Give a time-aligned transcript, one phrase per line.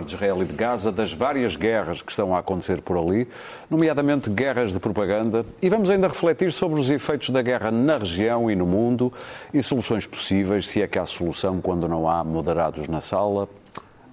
[0.00, 3.28] de Israel e de Gaza, das várias guerras que estão a acontecer por ali,
[3.68, 8.50] nomeadamente guerras de propaganda, e vamos ainda refletir sobre os efeitos da guerra na região
[8.50, 9.12] e no mundo
[9.52, 13.48] e soluções possíveis, se é que há solução quando não há moderados na sala.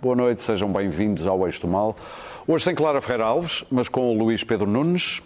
[0.02, 1.96] Boa noite, sejam bem-vindos ao Eixo do Mal.
[2.48, 5.22] Hoje sem Clara Ferreira Alves, mas com o Luís Pedro Nunes,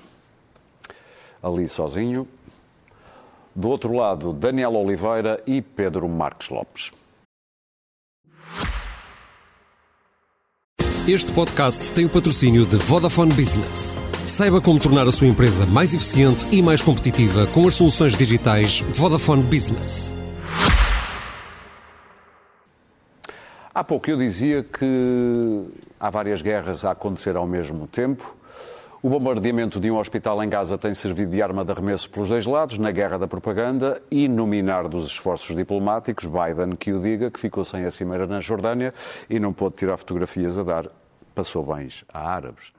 [1.42, 2.28] ali sozinho.
[3.56, 6.92] Do outro lado, Daniel Oliveira e Pedro Marques Lopes.
[11.06, 14.02] Este podcast tem o patrocínio de Vodafone Business.
[14.26, 18.80] Saiba como tornar a sua empresa mais eficiente e mais competitiva com as soluções digitais
[18.94, 20.16] Vodafone Business.
[23.76, 25.66] Há pouco eu dizia que
[26.00, 28.34] há várias guerras a acontecer ao mesmo tempo.
[29.06, 32.46] O bombardeamento de um hospital em Gaza tem servido de arma de arremesso pelos dois
[32.46, 36.26] lados na guerra da propaganda e no minar dos esforços diplomáticos.
[36.26, 38.94] Biden, que o diga, que ficou sem a cimeira na Jordânia
[39.30, 40.86] e não pôde tirar fotografias a dar,
[41.36, 42.72] passou bens a árabes.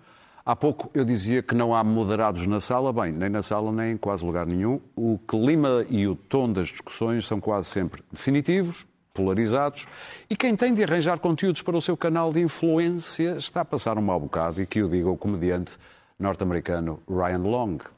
[0.47, 2.91] Há pouco eu dizia que não há moderados na sala.
[2.91, 4.81] Bem, nem na sala, nem em quase lugar nenhum.
[4.97, 9.87] O clima e o tom das discussões são quase sempre definitivos, polarizados,
[10.31, 13.99] e quem tem de arranjar conteúdos para o seu canal de influência está a passar
[13.99, 15.77] um mau bocado, e que o diga o comediante
[16.25, 17.94] norte-americano Ryan Long.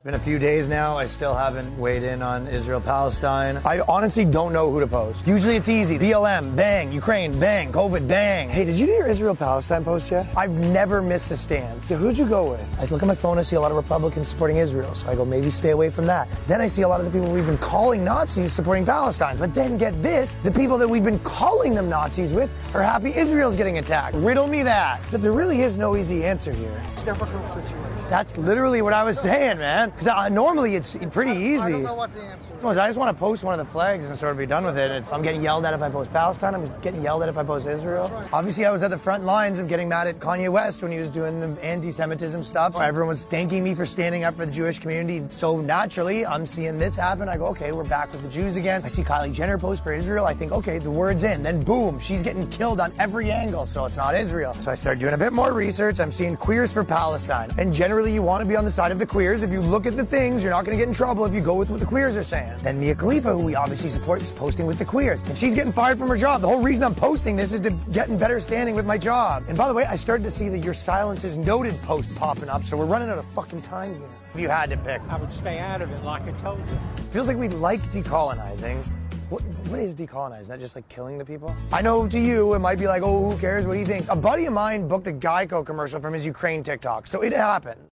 [0.00, 0.96] It's been a few days now.
[0.96, 3.60] I still haven't weighed in on Israel Palestine.
[3.66, 5.28] I honestly don't know who to post.
[5.28, 5.98] Usually it's easy.
[5.98, 6.90] BLM, bang.
[6.90, 7.70] Ukraine, bang.
[7.70, 8.48] COVID, bang.
[8.48, 10.26] Hey, did you do your Israel Palestine post yet?
[10.34, 11.84] I've never missed a stand.
[11.84, 12.66] So who'd you go with?
[12.78, 14.94] I look at my phone, I see a lot of Republicans supporting Israel.
[14.94, 16.30] So I go, maybe stay away from that.
[16.46, 19.36] Then I see a lot of the people we've been calling Nazis supporting Palestine.
[19.36, 23.14] But then get this the people that we've been calling them Nazis with are happy
[23.14, 24.16] Israel's getting attacked.
[24.16, 25.06] Riddle me that.
[25.10, 26.80] But there really is no easy answer here.
[26.94, 27.89] It's difficult situation.
[28.10, 29.90] That's literally what I was saying, man.
[29.90, 31.62] Because normally it's pretty easy.
[31.62, 32.76] I don't know what the answer is.
[32.76, 34.76] I just want to post one of the flags and sort of be done with
[34.76, 34.90] it.
[34.90, 36.54] It's, I'm getting yelled at if I post Palestine.
[36.56, 38.10] I'm getting yelled at if I post Israel.
[38.32, 40.98] Obviously, I was at the front lines of getting mad at Kanye West when he
[40.98, 42.78] was doing the anti-Semitism stuff.
[42.80, 45.24] Everyone was thanking me for standing up for the Jewish community.
[45.30, 47.28] So naturally, I'm seeing this happen.
[47.28, 48.82] I go, okay, we're back with the Jews again.
[48.84, 50.26] I see Kylie Jenner post for Israel.
[50.26, 51.44] I think, okay, the word's in.
[51.44, 53.66] Then boom, she's getting killed on every angle.
[53.66, 54.52] So it's not Israel.
[54.54, 56.00] So I start doing a bit more research.
[56.00, 57.50] I'm seeing queers for Palestine.
[57.56, 59.42] And generally, you want to be on the side of the queers.
[59.42, 61.40] If you look at the things, you're not going to get in trouble if you
[61.40, 62.56] go with what the queers are saying.
[62.62, 65.20] Then Mia Khalifa, who we obviously support, is posting with the queers.
[65.22, 66.40] And she's getting fired from her job.
[66.40, 69.44] The whole reason I'm posting this is to get in better standing with my job.
[69.48, 72.48] And by the way, I started to see that your silence is noted post popping
[72.48, 74.08] up, so we're running out of fucking time here.
[74.34, 75.02] If you had to pick.
[75.08, 76.78] I would stay out of it like I told you.
[77.10, 78.82] Feels like we like decolonizing.
[79.28, 80.40] What, what is decolonizing?
[80.40, 81.54] Is that just like killing the people?
[81.72, 83.66] I know to you, it might be like, oh, who cares?
[83.66, 84.08] What do you think?
[84.08, 87.89] A buddy of mine booked a Geico commercial from his Ukraine TikTok, so it happens.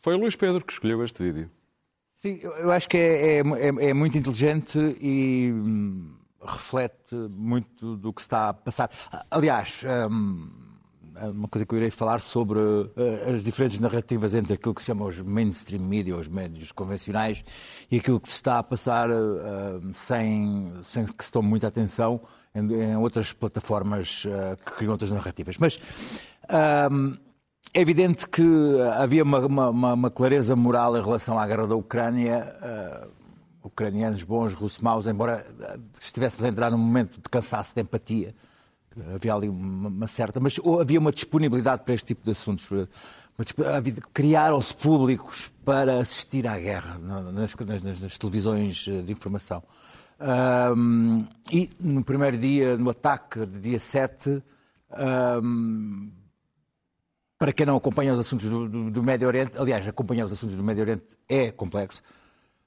[0.00, 1.50] Foi o Luís Pedro que escolheu este vídeo.
[2.14, 8.12] Sim, eu acho que é, é, é, é muito inteligente e hum, reflete muito do
[8.12, 8.90] que está a passar.
[9.30, 10.48] Aliás, hum,
[11.34, 12.92] uma coisa que eu irei falar sobre uh,
[13.34, 17.44] as diferentes narrativas entre aquilo que se chama os mainstream media, os médios convencionais,
[17.90, 22.22] e aquilo que se está a passar uh, sem, sem que se tome muita atenção
[22.54, 25.56] em, outras plataformas uh, que criam outras narrativas.
[25.58, 25.78] Mas.
[26.90, 27.16] Hum,
[27.72, 28.42] é evidente que
[28.94, 32.54] havia uma, uma, uma, clareza moral em relação à guerra da Ucrânia.
[32.62, 33.20] Uh,
[33.62, 35.46] ucranianos bons, russos maus, embora
[36.00, 38.34] estivéssemos a entrar num momento de cansaço, de empatia.
[39.14, 40.40] Havia ali uma, uma certa.
[40.40, 42.68] Mas havia uma disponibilidade para este tipo de assuntos.
[44.12, 49.62] Criaram-se públicos para assistir à guerra nas, nas, nas televisões de informação.
[50.20, 54.42] Um, e no primeiro dia, no ataque de dia 7,
[55.42, 56.10] um,
[57.40, 60.54] para quem não acompanha os assuntos do, do, do, Médio Oriente, aliás, acompanhar os assuntos
[60.54, 62.02] do Médio Oriente é complexo.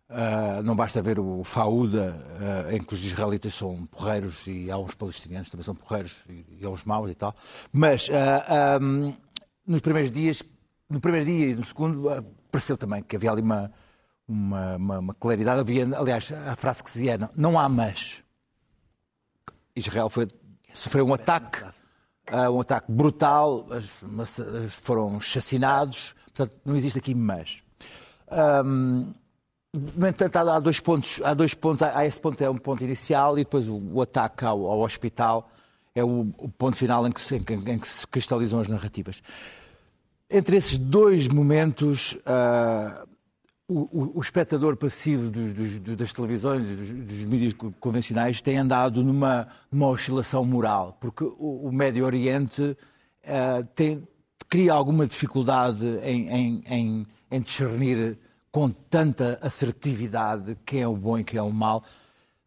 [0.10, 4.78] Uh, não basta ver o Faúda, uh, em que os israelitas são porreiros e há
[4.80, 7.36] uns palestinianos também são porreiros e, e há uns maus e tal.
[7.72, 9.16] Mas uh, um,
[9.68, 10.42] nos primeiros dias,
[10.90, 12.10] no primeiro dia e no segundo,
[12.52, 13.72] pareceu também que havia ali uma,
[14.28, 15.60] uma, uma, uma claridade.
[15.60, 18.24] Havia, aliás, a frase que se dizia, não, não há mas.
[19.76, 20.28] Israel foi,
[20.74, 21.64] sofreu um ataque
[22.32, 23.68] um ataque brutal,
[24.70, 27.62] foram chacinados, portanto, não existe aqui mais.
[29.74, 33.40] No entanto, há dois pontos, há dois pontos, há esse ponto é um ponto inicial
[33.40, 35.50] e depois o, o ataque ao, ao, hospital
[35.96, 39.24] é o, o ponto final em que, se, em, em que, se cristalizam as narrativas.
[40.30, 43.08] Entre esses dois momentos, uh,
[43.68, 49.48] o, o, espectador passivo dos, dos, das televisões, dos, dos, mídias convencionais, tem andado numa,
[49.72, 54.06] numa oscilação moral, porque o, o Médio Oriente uh, tem,
[54.50, 58.20] cria alguma dificuldade em, em, em, em, discernir
[58.52, 61.84] com tanta assertividade quem é o bom e quem é o mal.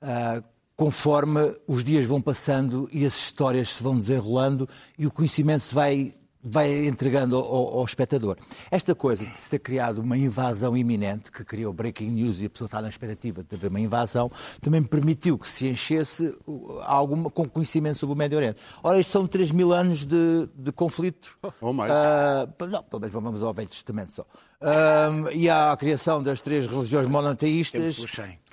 [0.03, 0.45] Uh,
[0.77, 5.75] conforme os dias vão passando e as histórias se vão desenrolando e o conhecimento se
[5.75, 6.15] vai
[6.49, 8.37] vai entregando ao, ao, espectador.
[8.71, 12.51] Esta coisa de se ter criado uma invasão iminente, que criou breaking news e a
[12.51, 16.37] pessoa está na expectativa de haver uma invasão, também permitiu que se enchesse
[16.85, 18.61] alguma, com conhecimento sobre o Médio Oriente.
[18.83, 21.37] Ora, isto são 3 mil anos de, de conflito.
[21.61, 21.91] Oh, mais.
[21.91, 24.23] Uh, não, pelo menos vamos ao Velho Testamento só.
[24.23, 28.05] Uh, e há a criação das três religiões monoteístas,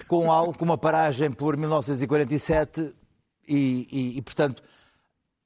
[0.08, 2.94] com, com uma paragem por 1947,
[3.48, 4.64] e, e, e portanto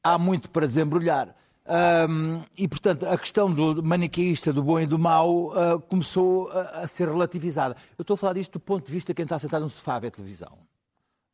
[0.04, 1.36] há muito para desembrulhar.
[1.68, 6.84] Um, e, portanto, a questão do maniqueísta, do bom e do mau, uh, começou a,
[6.84, 7.76] a, ser relativizada.
[7.98, 9.96] Eu estou a falar disto do ponto de vista de quem está sentado no sofá
[9.96, 10.58] a ver televisão.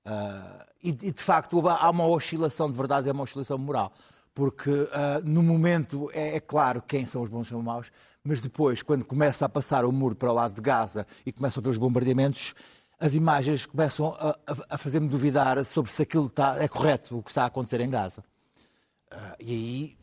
[0.06, 3.94] Uh, e, e, de facto, há uma oscilação de verdade, é uma oscilação moral.
[4.34, 4.90] Porque, uh,
[5.24, 7.92] no momento, é, é, claro quem são os bons e os maus,
[8.24, 11.62] mas depois, quando começa a passar o muro para o lado de Gaza e começam
[11.62, 12.56] a ver os bombardeamentos,
[13.00, 14.36] as imagens começam a,
[14.68, 17.90] a fazer-me duvidar sobre se aquilo está, é correto, o que está a acontecer em
[17.90, 18.24] Gaza.
[19.40, 20.03] e aí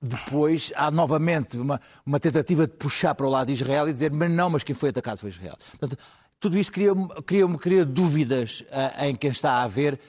[0.00, 4.10] depois há novamente uma, uma tentativa de puxar para o lado de Israel e dizer,
[4.10, 5.56] mas não, mas quem foi atacado foi Israel.
[5.70, 5.98] Portanto,
[6.38, 6.92] tudo isto cria,
[7.26, 10.00] cria, cria dúvidas uh, em quem está a ver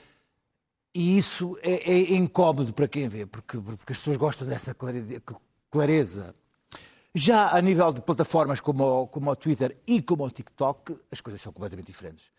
[0.94, 4.74] e isso é, é, incómodo para quem vê, porque, porque as pessoas gostam dessa
[5.70, 6.34] clareza.
[7.14, 11.40] Já a nível de plataformas como, como o Twitter e como o TikTok, as coisas
[11.40, 12.30] são completamente diferentes.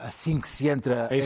[0.00, 1.18] Assim que se entra, é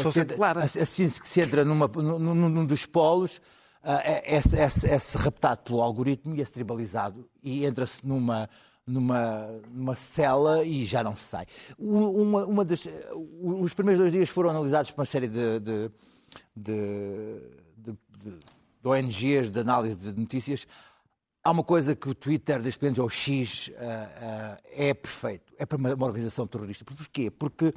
[0.80, 3.40] assim que se entra numa, num, num dos polos,
[3.84, 8.48] é, é, é, é, reptado pelo algoritmo e é tribalizado e entra-se numa,
[8.86, 11.46] numa, numa cela e já não se sai.
[11.76, 15.90] Uma, uma das, os primeiros dois dias foram analisados por uma série de, de,
[16.56, 17.42] de,
[17.76, 17.92] de,
[18.82, 20.66] de ONGs de análise de notícias.
[21.42, 25.52] Há uma coisa que o Twitter, deste momento, ou o X, uh, uh, é perfeito.
[25.58, 26.84] É para uma organização terrorista.
[26.84, 27.32] Porquê?
[27.32, 27.74] Porque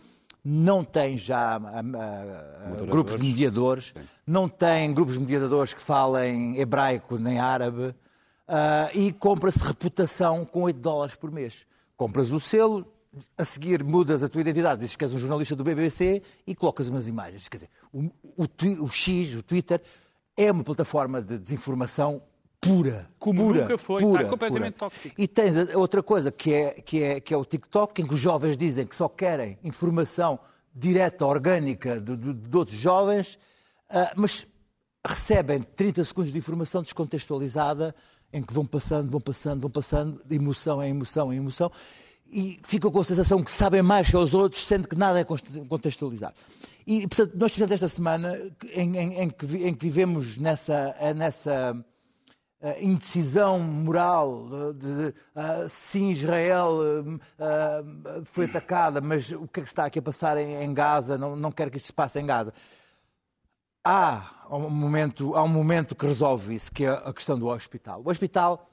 [0.48, 4.08] não tem já uh, grupos de mediadores, Sim.
[4.28, 7.96] não tem grupos de mediadores que falem hebraico nem árabe, uh,
[8.94, 11.66] e compra-se reputação com 8 dólares por mês.
[11.98, 12.86] Compras o selo,
[13.36, 16.90] a seguir mudas a tua identidade, dizes que és um jornalista do BBC e colocas
[16.90, 17.48] umas imagens.
[17.48, 18.04] Quer dizer, o,
[18.38, 19.82] o, o X, o Twitter,
[20.38, 22.22] é uma plataforma de desinformação
[22.68, 23.10] pura.
[23.20, 24.90] Como pura, nunca foi, pura, está completamente pura.
[24.90, 25.16] tóxico.
[25.18, 28.20] E tens outra coisa que é, que, é, que é o TikTok, em que os
[28.20, 30.40] jovens dizem que só querem informação
[30.74, 33.36] direta, orgânica de, de, de outros jovens,
[33.90, 34.46] uh, mas
[35.06, 37.96] recebem 30 segundos de informação descontextualizada,
[38.34, 41.72] em que vão passando, vão passando, vão passando, de emoção em emoção em emoção,
[42.28, 45.24] e ficam com a sensação que sabem mais que os outros, sendo que nada é
[45.24, 46.34] contextualizado.
[46.86, 48.38] E, portanto, nós fizemos esta semana
[48.74, 51.86] em, em, em, que, em que vivemos nessa, nessa
[52.82, 59.70] indecisão moral de, de uh, sim Israel uh, foi atacada, mas o que é que
[59.70, 61.18] está aqui a passar em, em Gaza?
[61.18, 62.54] Não, não quero que isto se passe em Gaza.
[63.84, 68.02] Há um momento, há um momento que resolve isso, que é a questão do hospital.
[68.04, 68.68] O hospital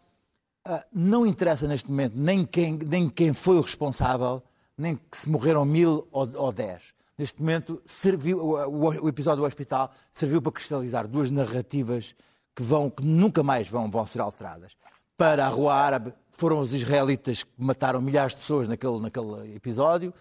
[0.66, 4.42] uh, não interessa neste momento nem quem, nem quem foi o responsável,
[4.76, 6.94] nem que se morreram mil ou, ou dez.
[7.18, 12.14] Neste momento, serviu, o, o episódio do hospital serviu para cristalizar duas narrativas
[12.54, 14.76] que, vão, que nunca mais vão, vão ser alteradas.
[15.16, 20.12] Para a Rua Árabe foram os israelitas que mataram milhares de pessoas naquele, naquele episódio.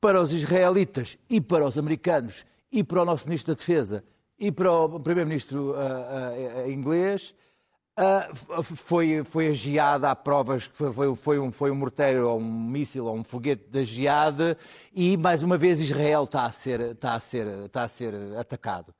[0.00, 4.04] Para os israelitas e para os americanos e para o nosso Ministro da Defesa
[4.38, 7.34] e para o Primeiro-Ministro uh, uh, inglês,
[7.98, 12.40] uh, foi, foi a geada, há provas foi, foi, foi, um, foi um morteiro ou
[12.40, 14.56] um míssil ou um foguete da geada
[14.94, 18.94] e, mais uma vez, Israel está a ser, está a ser, está a ser atacado.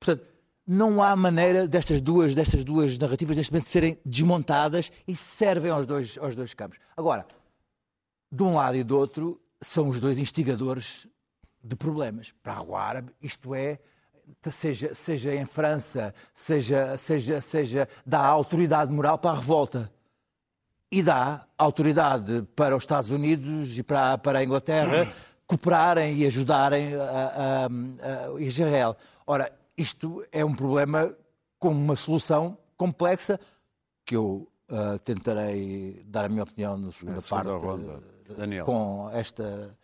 [0.00, 0.35] Portanto,
[0.66, 5.86] não há maneira destas duas, destas duas narrativas neste momento serem desmontadas e servem aos
[5.86, 6.78] dois, aos dois campos.
[6.96, 7.24] Agora,
[8.32, 11.06] de um lado e do outro, são os dois instigadores
[11.62, 12.32] de problemas.
[12.42, 13.78] Para a rua árabe, isto é,
[14.50, 19.92] seja, seja em França, seja, seja, seja dá autoridade moral para a revolta.
[20.90, 25.12] E dá autoridade para os Estados Unidos e para, para a Inglaterra
[25.46, 28.96] cooperarem e ajudarem a, a, a Israel.
[29.26, 31.14] Ora, isto é um problema
[31.58, 33.38] com uma solução complexa
[34.04, 38.02] que eu uh, tentarei dar a minha opinião na segunda, parte ronda.
[38.36, 38.64] Daniel.
[38.64, 39.76] com esta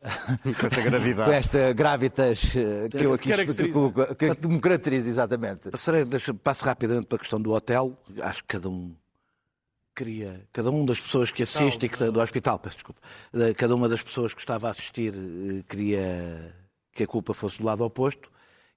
[0.42, 1.30] com esta gravidade.
[1.30, 5.70] com esta gravitas uh, que eu aqui explico, que, que me caracteriza exatamente.
[5.70, 7.96] Passarei, deixa, passo rapidamente para a questão do hotel.
[8.22, 8.94] Acho que cada um
[9.94, 12.12] queria, cada uma das pessoas que assiste, não, não.
[12.14, 13.00] do hospital, peço desculpa,
[13.56, 16.54] cada uma das pessoas que estava a assistir eh, queria
[16.92, 18.30] que a culpa fosse do lado oposto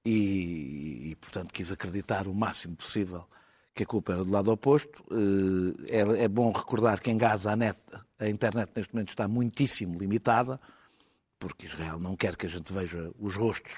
[0.05, 3.25] e, e, portanto, quis acreditar o máximo possível
[3.73, 5.03] que a culpa era do lado oposto.
[5.11, 7.79] Eh, é, é bom recordar que em Gaza a, net,
[8.19, 10.59] a internet neste momento está muitíssimo limitada,
[11.39, 13.73] porque Israel não quer que a gente veja os rostos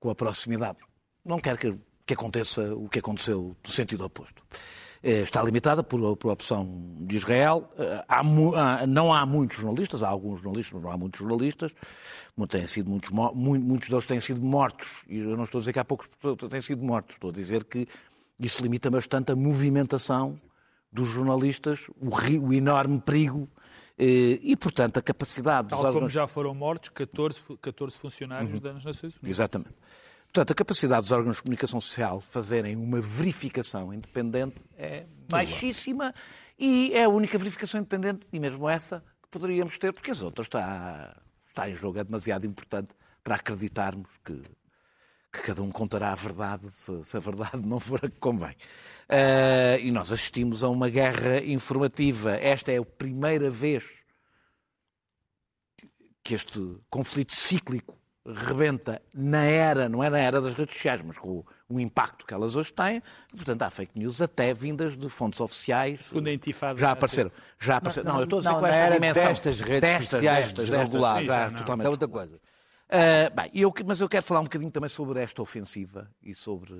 [0.00, 0.78] com a proximidade.
[1.24, 1.78] Não quer que,
[2.14, 4.42] que aconteça o que aconteceu no sentido oposto.
[5.02, 6.66] Eh, Está limitada por, por opção
[7.00, 7.68] de Israel.
[7.78, 8.22] Eh, Há
[8.86, 11.72] não há muitos jornalistas, há alguns jornalistas, mas não há muitos jornalistas.
[12.48, 15.04] Têm sido muitos, muitos deles têm sido mortos.
[15.08, 16.08] E eu não estou a dizer que há poucos
[16.50, 17.16] têm sido mortos.
[17.16, 17.86] Estou a dizer que
[18.40, 20.40] isso limita bastante a movimentação
[20.92, 22.10] dos jornalistas, o,
[22.46, 23.48] o enorme perigo
[23.98, 28.60] eh, e, portanto, a capacidade dos Tal como já foram mortos 14, fu- 14 funcionários
[28.60, 29.30] das Nações Unidas.
[29.30, 29.74] Exatamente.
[30.32, 36.14] Portanto, a capacidade dos órgãos de comunicação social fazerem uma verificação independente é baixíssima
[36.58, 40.46] e é a única verificação independente, e mesmo essa, que poderíamos ter, porque as outras
[40.46, 44.40] está, está em jogo, é demasiado importante para acreditarmos que,
[45.30, 48.56] que cada um contará a verdade se, se a verdade não for a que convém.
[49.10, 52.36] Eh, e nós assistimos a uma guerra informativa.
[52.36, 53.84] Esta é a primeira vez
[56.24, 56.58] que este
[56.88, 61.46] conflito cíclico rebenta na era, não é na era das redes sociais, mas com o,
[61.68, 63.02] o impacto que elas hoje têm.
[63.34, 66.00] Portanto, há fake news até vindas de fontes oficiais.
[66.06, 66.78] Segunda intifada.
[66.78, 67.32] Já apareceram.
[67.58, 68.12] Já apareceram.
[68.12, 69.24] Não, eu estou a dizer não, com esta era dimensão.
[69.26, 70.78] destas redes Destas, sociais destas, destas.
[70.86, 71.26] desreguladas.
[71.26, 71.58] Já, não.
[71.58, 72.36] totalmente É outra coisa.
[72.36, 76.74] Uh, bem, eu, mas eu quero falar um bocadinho também sobre esta ofensiva e sobre,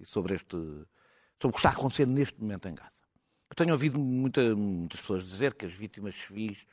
[0.00, 3.02] e sobre este sobre o que está a acontecer neste momento em Gaza.
[3.50, 6.64] Eu tenho ouvido muita- muitas pessoas dizer que as vítimas civis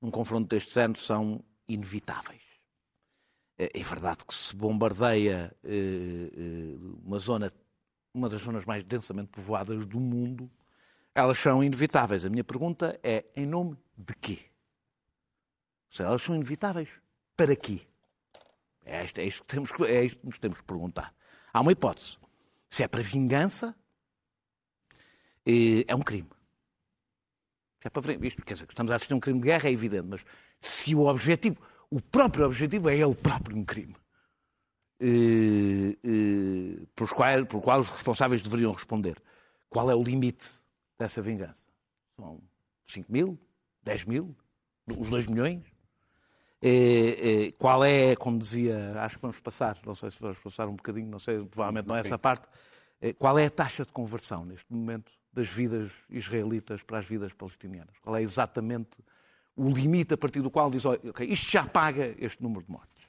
[0.00, 2.42] num confronto destes anos são inevitáveis.
[3.58, 7.52] É é verdade que se bombardeia eh, eh, uma zona,
[8.14, 10.48] uma das zonas mais densamente povoadas do mundo,
[11.14, 12.24] elas são inevitáveis.
[12.24, 14.38] A minha pergunta é em nome de quê?
[15.90, 16.88] Se elas são inevitáveis,
[17.36, 17.80] para quê?
[18.84, 21.12] É isto, é isto, que, temos, é isto que nos temos que perguntar.
[21.52, 22.16] Há uma hipótese.
[22.70, 23.74] Se é para vingança,
[25.44, 26.28] eh, é um crime.
[27.80, 29.72] Se é para isto, quer dizer, estamos a assistir a um crime de guerra, é
[29.72, 30.24] evidente, mas
[30.60, 31.60] se o objetivo,
[31.90, 33.96] o próprio objetivo é ele próprio um crime,
[35.00, 39.20] eh, eh, pelos quais, pelo qual os responsáveis deveriam responder,
[39.68, 40.48] qual é o limite
[40.98, 41.64] dessa vingança?
[42.16, 42.40] São
[42.86, 43.38] 5 mil?
[43.82, 44.36] 10 mil?
[44.86, 45.64] Os 2 milhões?
[46.60, 50.66] Eh, eh, qual é, como dizia, acho que vamos passar, não sei se vamos passar
[50.66, 52.48] um bocadinho, não sei, provavelmente não é essa parte,
[53.16, 57.96] qual é a taxa de conversão neste momento das vidas israelitas para as vidas palestinianas?
[58.00, 58.98] Qual é exatamente
[59.58, 62.70] o limite a partir do qual diz, "Olha, ok, isto já paga este número de
[62.70, 63.04] mortes?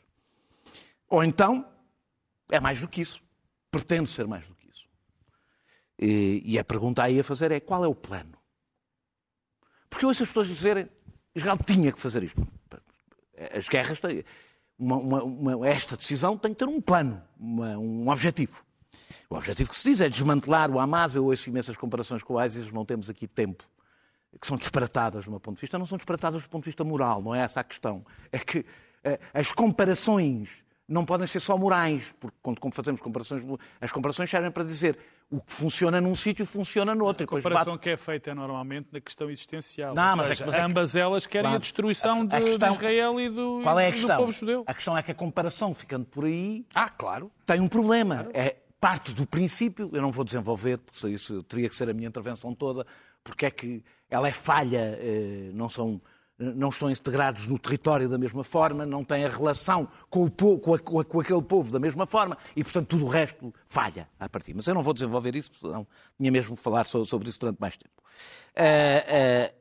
[1.07, 1.65] Ou então,
[2.51, 3.21] é mais do que isso,
[3.71, 4.85] pretende ser mais do que isso.
[5.97, 8.37] E, e a pergunta aí a fazer é, qual é o plano?
[9.89, 10.89] Porque eu ouço as pessoas dizerem,
[11.35, 12.45] Israel tinha que fazer isto.
[13.55, 14.23] As guerras têm.
[14.77, 18.63] Uma, uma- uma- esta decisão tem que ter um plano, uma- um objetivo.
[19.29, 21.15] O objetivo que se diz é desmantelar o Hamas.
[21.15, 23.63] Eu ouço imensas comparações com o ISIS, não temos aqui tempo,
[24.39, 25.77] que são disparatadas do meu ponto de vista.
[25.79, 28.05] Não são disparatadas do ponto de vista moral, não é essa a questão.
[28.31, 28.65] É que
[29.03, 33.43] eh, as comparações não podem ser só morais, porque quando como fazemos comparações,
[33.79, 34.97] as comparações servem para dizer
[35.31, 37.23] o que funciona num sítio funciona no outro.
[37.23, 39.93] A comparação bate- que é feita é normalmente na questão existencial.
[39.93, 41.57] Não, mas seja, é que- ambas elas querem Claro.
[41.57, 43.95] a destruição de, A- a questão- de Israel e do, Qual é a e do
[43.97, 44.17] questão?
[44.17, 44.63] povo judeu.
[44.65, 47.31] A questão é que a comparação, ficando por aí, Ah, claro.
[47.45, 48.27] tem um problema.
[48.33, 52.07] É parte do princípio, eu não vou desenvolver, porque isso teria que ser a minha
[52.07, 52.87] intervenção toda,
[53.23, 56.01] porque é que ela é falha, eh, não são
[56.41, 60.57] não estão integrados no território da mesma forma, não têm a relação com, o po-
[60.57, 63.53] com, a- com a- com aquele povo da mesma forma e, portanto, tudo o resto
[63.65, 64.53] falha a partir.
[64.53, 65.85] Mas eu não vou desenvolver isso, senão
[66.17, 67.91] tinha mesmo que falar so- sobre isso durante mais tempo.
[68.55, 69.53] Ah, ah,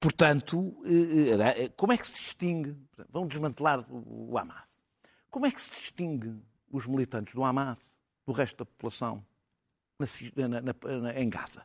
[0.00, 2.76] portanto, eh, como é que se distingue?
[3.08, 4.80] Vão desmantelar o o Hamas.
[5.30, 6.34] Como é que se distingue
[6.72, 7.96] os militantes do Hamas
[8.26, 9.24] do resto da população
[10.34, 10.60] na- na-
[11.02, 11.62] na- em Gaza?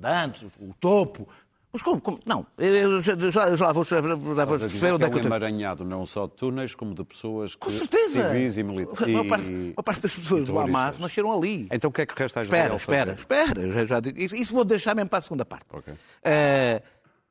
[0.00, 1.28] Comandantes, o topo.
[1.72, 2.00] Mas como?
[2.00, 2.18] como?
[2.24, 5.20] Não, eu já, já, já vou, já, já vou a perceber onde é que eu
[5.20, 5.26] tenho.
[5.26, 8.28] emaranhado não só de túneis, como de pessoas que, Com certeza!
[8.32, 9.08] civis e A militares.
[9.08, 11.68] maior parte, a parte das pessoas do Hamas nasceram ali.
[11.70, 13.60] Então o que é que resta a Israel Espera, espera, espera.
[13.66, 15.66] eu Já, já digo- isso, isso vou deixar mesmo para a segunda parte.
[15.70, 15.92] Ok.
[16.24, 16.82] Eh,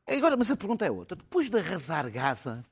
[0.07, 1.15] agora, mas a pergunta é outra.
[1.15, 2.63] Depois de arrasar Gaza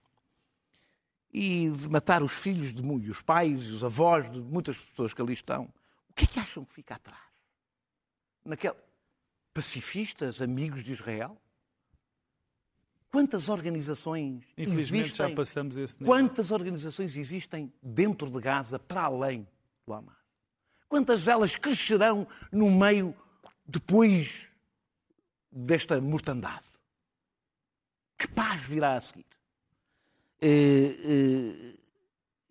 [1.33, 5.11] e de matar os filhos de e os pais e os avós de muitas pessoas
[5.13, 5.63] que ali estão,
[6.09, 7.19] o que é que acham que fica atrás?
[8.45, 8.75] Naquele...
[9.53, 11.37] Pacifistas, amigos de Israel?
[13.11, 15.29] Quantas organizações Infelizmente existem?
[15.29, 16.07] já passamos esse nível.
[16.07, 19.47] Quantas organizações existem dentro de Gaza para além
[19.85, 20.15] do Hamas?
[20.89, 23.15] Quantas delas crescerão no meio
[23.65, 24.49] depois
[25.51, 26.65] desta mortandade?
[28.17, 29.25] Que paz virá a seguir?
[30.41, 31.77] Eh, eh,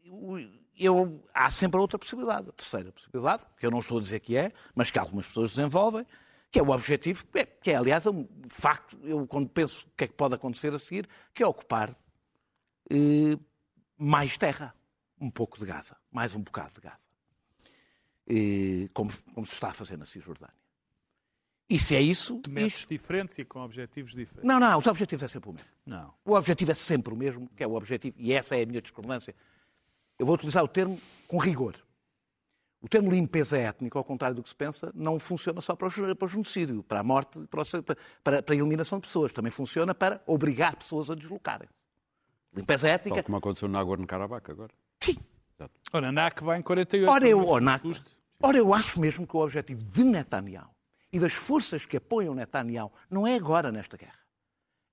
[0.04, 4.20] eu- eu- há sempre outra possibilidade, a terceira possibilidade, que eu não estou a dizer
[4.20, 6.06] que é, mas que algumas pessoas desenvolvem,
[6.52, 9.90] que é o objetivo, que é, que é, aliás, um facto, eu quando penso o
[9.96, 11.96] que é que pode acontecer a seguir, que é ocupar
[12.90, 13.38] eh,
[13.96, 14.74] mais terra,
[15.18, 17.10] um pouco de Gaza, mais um bocado de Gaza,
[18.26, 20.54] Eh, como, como se está a fazer na Cisjordânia.
[21.68, 24.44] E se é isso, De métodos isto- diferentes e com objetivos diferentes.
[24.44, 25.68] não, não, os objetivos é sempre o mesmo.
[25.86, 26.14] Não.
[26.24, 28.80] O objetivo é sempre o mesmo, que é o objetivo, e essa é a minha
[28.82, 29.34] discordância.
[30.18, 31.74] Eu vou utilizar o termo com rigor.
[32.82, 36.28] O termo limpeza étnica, ao contrário do que se pensa, não funciona só para o,
[36.28, 37.40] genocídio, para a morte,
[38.24, 39.32] para, a eliminação de pessoas.
[39.32, 41.72] Também funciona para obrigar pessoas a deslocarem-se.
[42.52, 44.72] Limpeza étnica, Tal como aconteceu no Nagorno-Karabakh agora.
[45.00, 45.16] sim.
[45.92, 47.08] Ora, a NAC vai em 48.
[47.08, 47.60] Ora eu, oh,
[48.42, 50.70] ora, eu acho mesmo que o objetivo de Netanyahu
[51.12, 54.18] e das forças que apoiam Netanyahu não é agora nesta guerra.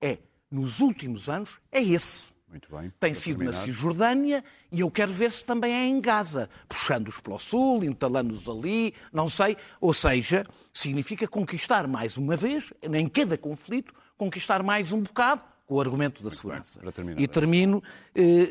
[0.00, 0.18] É,
[0.48, 2.30] nos últimos anos, é esse.
[2.50, 2.92] Muito bem.
[2.98, 3.64] Tem sido na terminar.
[3.64, 8.48] Cisjordânia e eu quero ver se também é em Gaza, puxando-os para o sul, entalando-os
[8.48, 9.56] ali, não sei.
[9.80, 15.76] Ou seja, significa conquistar mais uma vez, em cada conflito, conquistar mais um bocado com
[15.76, 16.80] o argumento da segurança.
[16.80, 17.20] para terminar.
[17.20, 17.80] e termino
[18.12, 18.44] eh, eh,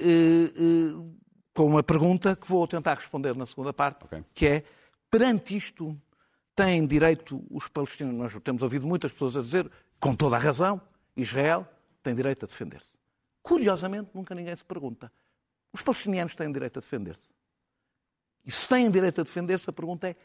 [0.56, 1.06] eh,
[1.54, 4.24] com uma pergunta que vou tentar responder na segunda parte, Ok.
[4.34, 4.64] que é,
[5.12, 6.00] perante isto,
[6.56, 10.82] têm direito os palestinos, nós temos ouvido muitas pessoas a dizer, com toda a razão,
[11.18, 11.68] Israel
[12.02, 12.99] tem direito a defender-se.
[13.42, 15.12] Curiosamente, nunca ninguém se pergunta.
[15.74, 17.32] Os palestinianos têm direito a defender-se.
[18.46, 20.16] E se têm direito a defender-se, a pergunta é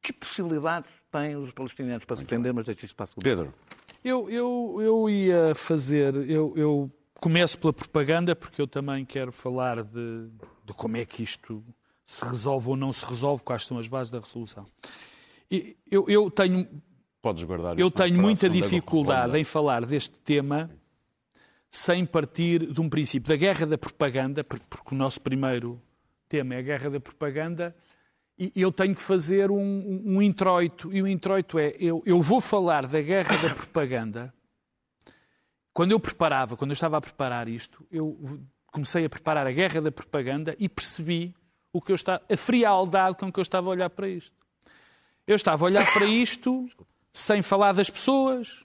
[0.00, 3.28] que possibilidades têm os palestinianos para se defender, mas deixe isso para a segunda.
[3.28, 3.54] Pedro,
[4.02, 6.14] Eu, eu, eu ia fazer.
[6.28, 6.90] Eu, eu
[7.20, 10.28] começo pela propaganda, porque eu também quero falar de,
[10.64, 11.64] de como é que isto
[12.04, 14.66] se resolve ou não se resolve, quais são as bases da resolução.
[15.50, 16.68] E Eu, eu tenho,
[17.22, 20.70] podes guardar eu isto tenho muita dificuldade em falar deste tema
[21.76, 25.82] sem partir de um princípio da guerra da propaganda, por- porque o nosso primeiro
[26.28, 27.74] tema é a guerra da propaganda,
[28.38, 32.20] e eu tenho que fazer um, um- um introito, e o introito é, eu, eu
[32.20, 34.32] vou falar da guerra da propaganda.
[35.72, 38.16] Quando eu preparava, quando eu estava a preparar isto, eu
[38.68, 41.34] comecei a preparar a guerra da propaganda e percebi
[41.72, 44.32] o que eu estava, a frialdade com que eu estava a olhar para isto.
[45.26, 46.68] Eu estava a olhar para isto
[47.12, 48.64] sem falar das pessoas.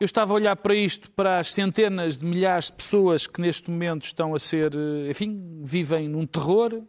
[0.00, 3.68] Eu estava a olhar para isto, para as centenas de milhares de pessoas que neste
[3.68, 6.84] momento estão a ser, eh, enfim, vivem num terror.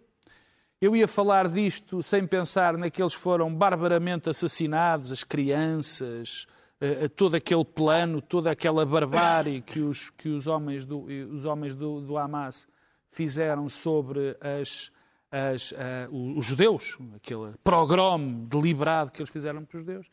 [0.79, 6.45] Eu ia falar disto sem pensar naqueles que foram barbaramente assassinados, as crianças,
[6.79, 11.45] eh, eh, todo aquele plano, toda aquela barbárie que os, que os homens, do, os
[11.45, 12.67] homens do, do Hamas
[13.09, 14.91] fizeram sobre as,
[15.31, 20.07] as, ah, os judeus, aquele progrome deliberado que eles fizeram para os judeus.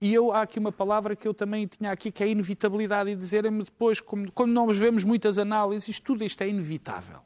[0.00, 3.14] E eu, há aqui uma palavra que eu também tinha aqui, que é inevitabilidade, e
[3.14, 7.20] dizerem-me depois, como, quando nós vemos muitas análises, tudo isto é inevitável.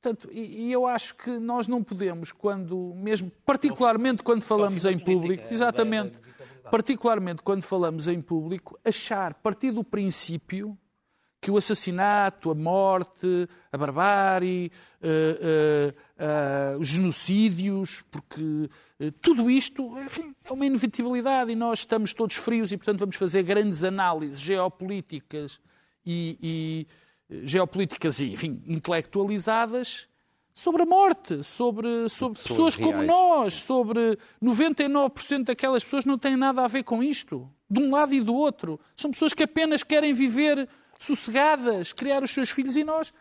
[0.00, 4.96] Portanto, e, e eu acho que nós não podemos, quando, mesmo, particularmente quando falamos em
[4.96, 6.20] público, exatamente,
[6.70, 10.78] particularmente quando falamos em público, achar, partir do princípio
[11.40, 18.68] que o assassinato, a morte, a barbárie, eh, eh, eh, os genocídios, porque
[19.20, 23.44] tudo isto enfim, é uma inevitabilidade e nós estamos todos frios e, portanto, vamos fazer
[23.44, 25.60] grandes análises geopolíticas
[26.04, 26.86] e,
[27.30, 30.08] e geopolíticas e, enfim, intelectualizadas
[30.52, 36.36] sobre a morte, sobre, sobre pessoas, pessoas como nós, sobre 99% daquelas pessoas não têm
[36.36, 38.80] nada a ver com isto, de um lado e do outro.
[38.96, 40.68] São pessoas que apenas querem viver
[40.98, 43.14] sossegadas, criar os seus filhos e nós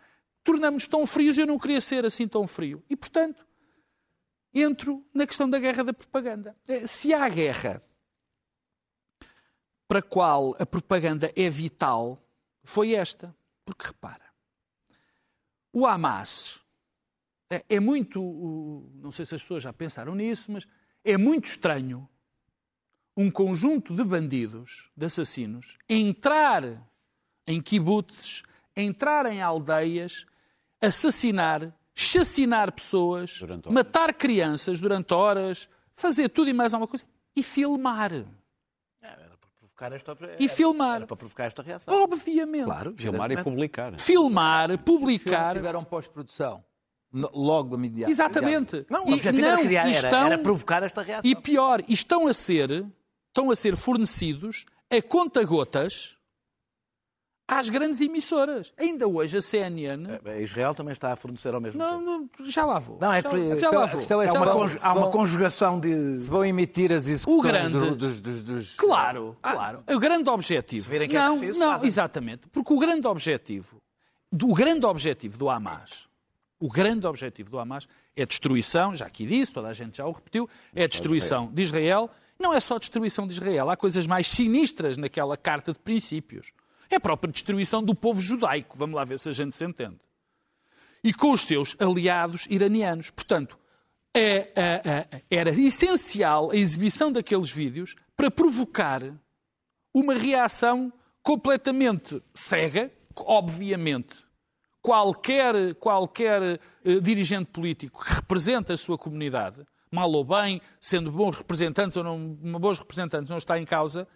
[0.44, 2.84] tornamos-nos tão frios e eu não queria ser assim tão frio.
[2.90, 3.46] E, portanto,
[4.54, 6.56] entro na questão da guerra da propaganda.
[6.68, 7.82] Eh, Se há guerra
[9.88, 12.22] para a qual a propaganda é vital,
[12.64, 13.36] foi esta.
[13.64, 14.26] Porque repara,
[15.72, 16.60] o Hamas
[17.50, 18.90] é, é muito.
[18.96, 20.68] Não sei se as pessoas já pensaram nisso, mas
[21.04, 22.10] é muito estranho
[23.16, 26.87] um conjunto de bandidos, de assassinos, entrar
[27.48, 28.44] em kibbutz,
[28.76, 30.26] entrar em aldeias,
[30.82, 37.06] assassinar, chacinar pessoas, matar crianças durante horas, fazer tudo e mais alguma coisa
[37.36, 38.12] e filmar.
[39.02, 40.96] Era para provocar esta, E filmar.
[40.98, 41.94] Era para provocar esta reação.
[42.04, 42.66] Obviamente.
[42.66, 44.00] Claro, Filmar e publicar.
[44.00, 45.56] Filmar, publicar.
[45.56, 46.64] tiveram pós-produção.
[47.14, 48.12] Logo imediato.
[48.12, 48.86] Exatamente.
[48.90, 51.32] Não, o E- objetivo era não, criar, era, estão- era provocar esta reação.
[51.32, 52.86] E pior, estão a ser,
[53.30, 56.17] estão a ser fornecidos a conta-gotas
[57.48, 58.74] às grandes emissoras.
[58.78, 60.20] Ainda hoje a CNN.
[60.26, 62.30] Eh, Israel também está a fornecer ao mesmo Não, tempo.
[62.40, 62.98] não, já lá vou.
[63.00, 64.00] Não, é já, que- já lá vou.
[64.00, 66.12] é Há se uma, vão- conju- há uma conjugação de.
[66.12, 69.84] Se vão emitir as execuções grande- do- dos, dos, dos- Claro, claro.
[69.90, 70.84] O grande objetivo.
[70.84, 71.88] Se virem que é não, preciso, não, fazem.
[71.88, 72.48] exatamente.
[72.52, 73.82] Porque o grande objetivo,
[74.32, 76.08] do, o grande objetivo do Hamas,
[76.60, 80.06] o grande objetivo do Hamas é a destruição, já aqui disse, toda a gente já
[80.06, 82.10] o repetiu, é a destruição de Israel.
[82.40, 86.52] Não é só a destruição de Israel, há coisas mais sinistras naquela carta de princípios.
[86.90, 88.78] É a própria destruição do povo judaico.
[88.78, 89.98] Vamos lá ver se a gente se entende.
[91.04, 93.10] E com os seus aliados iranianos.
[93.10, 93.58] Portanto,
[94.14, 99.04] é, é, é, era essencial a exibição daqueles vídeos para provocar
[99.94, 104.26] uma reação completamente cega, obviamente.
[104.82, 111.36] Qualquer, qualquer eh, dirigente político que representa a sua comunidade, mal ou bem, sendo bons
[111.36, 112.20] representantes ou não
[112.60, 114.08] bons representantes, não está em causa,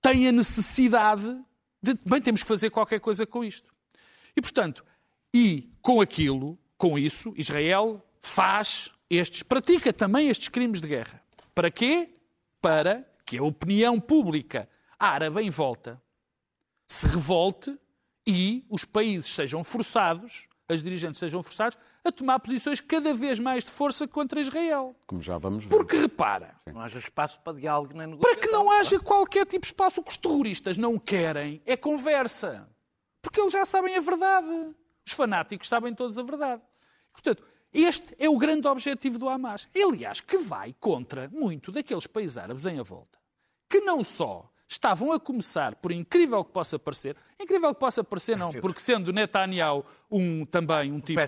[0.00, 1.38] tem a necessidade
[1.82, 3.72] de, bem, temos que fazer qualquer coisa com isto.
[4.36, 4.84] E, portanto,
[5.34, 11.22] e com aquilo, com isso, Israel faz estes, pratica também estes crimes de guerra.
[11.54, 12.14] Para quê?
[12.60, 16.00] Para que a opinião pública árabe em volta
[16.88, 17.78] se revolte
[18.26, 23.64] e os países sejam forçados, as dirigentes sejam forçados, a tomar posições cada vez mais
[23.64, 24.94] de força contra Israel.
[25.06, 25.70] Como já vamos ver.
[25.70, 28.40] Porque repara, Não haja espaço para diálogo nem para negociação.
[28.40, 32.68] que não haja qualquer tipo de espaço, o que os terroristas não querem é conversa.
[33.22, 34.48] Porque eles já sabem a verdade.
[35.06, 36.62] Os fanáticos sabem todos a verdade.
[37.12, 39.68] Portanto, este é o grande objetivo do Hamas.
[39.74, 43.18] Aliás, que vai contra muito daqueles países árabes em a volta,
[43.68, 48.36] que não só estavam a começar, por incrível que possa parecer, incrível que possa parecer
[48.36, 51.22] não, porque sendo Netanyahu um também um tipo,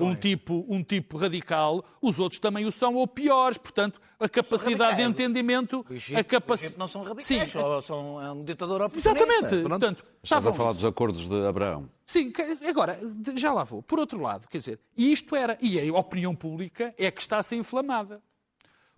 [0.00, 4.96] um tipo, um tipo radical, os outros também o são ou piores, portanto, a capacidade
[4.96, 8.80] de entendimento, O Egito, a capacidade não são radicais, Sim, só são é um ditador
[8.80, 9.10] oportunista.
[9.10, 9.68] Exatamente.
[9.68, 11.88] Portanto, Estás a falar dos acordos de Abraão.
[12.06, 12.32] Sim,
[12.66, 12.98] agora,
[13.36, 13.82] já lá vou.
[13.82, 17.38] Por outro lado, quer dizer, e isto era, e a opinião pública é que está
[17.38, 18.22] a ser inflamada.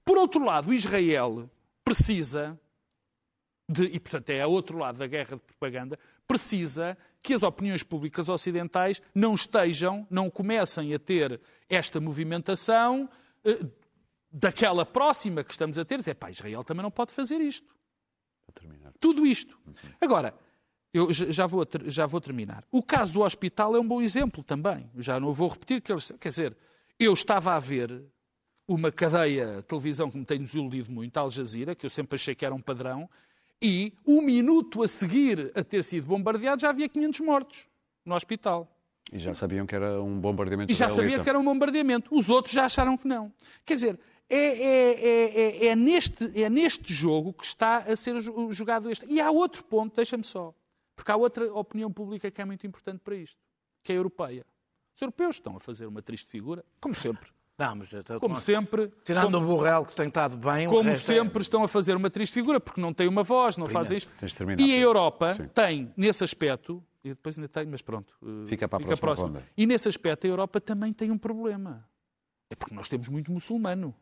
[0.04, 1.50] Por outro lado, Israel
[1.84, 2.58] precisa,
[3.68, 7.82] de, e portanto é a outro lado da guerra de propaganda, precisa que as opiniões
[7.82, 13.08] públicas ocidentais não estejam, não comecem a ter esta movimentação
[13.44, 13.58] eh,
[14.30, 17.76] daquela próxima que estamos a ter, dizer, pá, Israel também não pode fazer isto.
[19.00, 19.58] Tudo isto.
[20.00, 20.34] Agora,
[20.92, 22.64] eu já vou, já vou terminar.
[22.70, 24.90] O caso do hospital é um bom exemplo também.
[24.96, 26.56] Já não vou repetir, quer dizer,
[26.98, 28.04] eu estava a ver
[28.66, 32.34] uma cadeia de televisão que me tem desiludido muito, Al Jazeera, que eu sempre achei
[32.34, 33.08] que era um padrão,
[33.60, 37.66] e um minuto a seguir a ter sido bombardeado já havia 500 mortos
[38.04, 38.68] no hospital.
[39.12, 41.10] E já sabiam que era um bombardeamento E já israelita.
[41.12, 42.14] sabia que era um bombardeamento.
[42.14, 43.32] Os outros já acharam que não.
[43.64, 48.20] Quer dizer, é, é- é- é- é neste, é neste jogo que está a ser
[48.20, 49.06] jo- jogado este.
[49.08, 50.54] E há outro ponto, deixa-me só,
[50.94, 53.38] porque há outra opinião pública que é muito importante para isto,
[53.82, 54.44] que é a europeia.
[54.94, 57.30] Os europeus estão a fazer uma triste figura, como sempre.
[57.58, 57.90] Não, mas
[58.20, 58.92] Como sempre.
[59.04, 62.08] Tirando como- o Borrell, que tem estado bem, como é- sempre estão a fazer uma
[62.08, 64.10] triste figura, porque não têm uma voz, não fazem isto.
[64.58, 64.78] E a.
[64.78, 65.48] Europa Sim.
[65.48, 68.14] tem, nesse aspecto, e depois ainda tem, mas pronto.
[68.22, 69.42] eh, Fica para a próxima ronda.
[69.56, 71.84] E nesse aspecto a Europa também tem um problema.
[72.48, 73.92] É porque nós temos muito muçulmano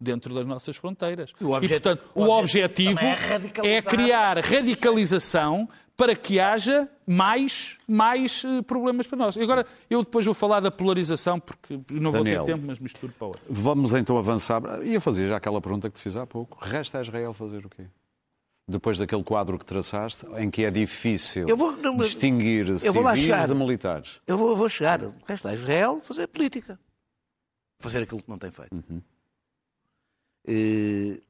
[0.00, 1.32] dentro das nossas fronteiras.
[1.40, 7.76] o obje- e, portanto, o o objetivo é é criar radicalização para que haja mais,
[7.86, 9.36] mais eh, problemas para nós.
[9.36, 12.44] E agora, eu depois vou falar da polarização, porque não vou Daniel.
[12.46, 13.42] ter tempo, mas misturo para outra.
[13.50, 14.62] Vamos então avançar.
[14.82, 16.56] E eu fazia já aquela pergunta que te fiz há pouco.
[16.64, 17.84] Resta a Israel fazer o quê?
[18.66, 23.20] Depois daquele quadro que traçaste, em que é difícil Eu vou- não, distinguir vou civis
[23.24, 23.46] chegar.
[23.48, 24.20] de militares.
[24.26, 25.02] Eu vou, vou chegar.
[25.04, 26.78] O resto é Israel fazer política.
[27.78, 28.74] Fazer aquilo que não tem feito.
[28.74, 29.00] Eh,
[30.46, 31.20] eh,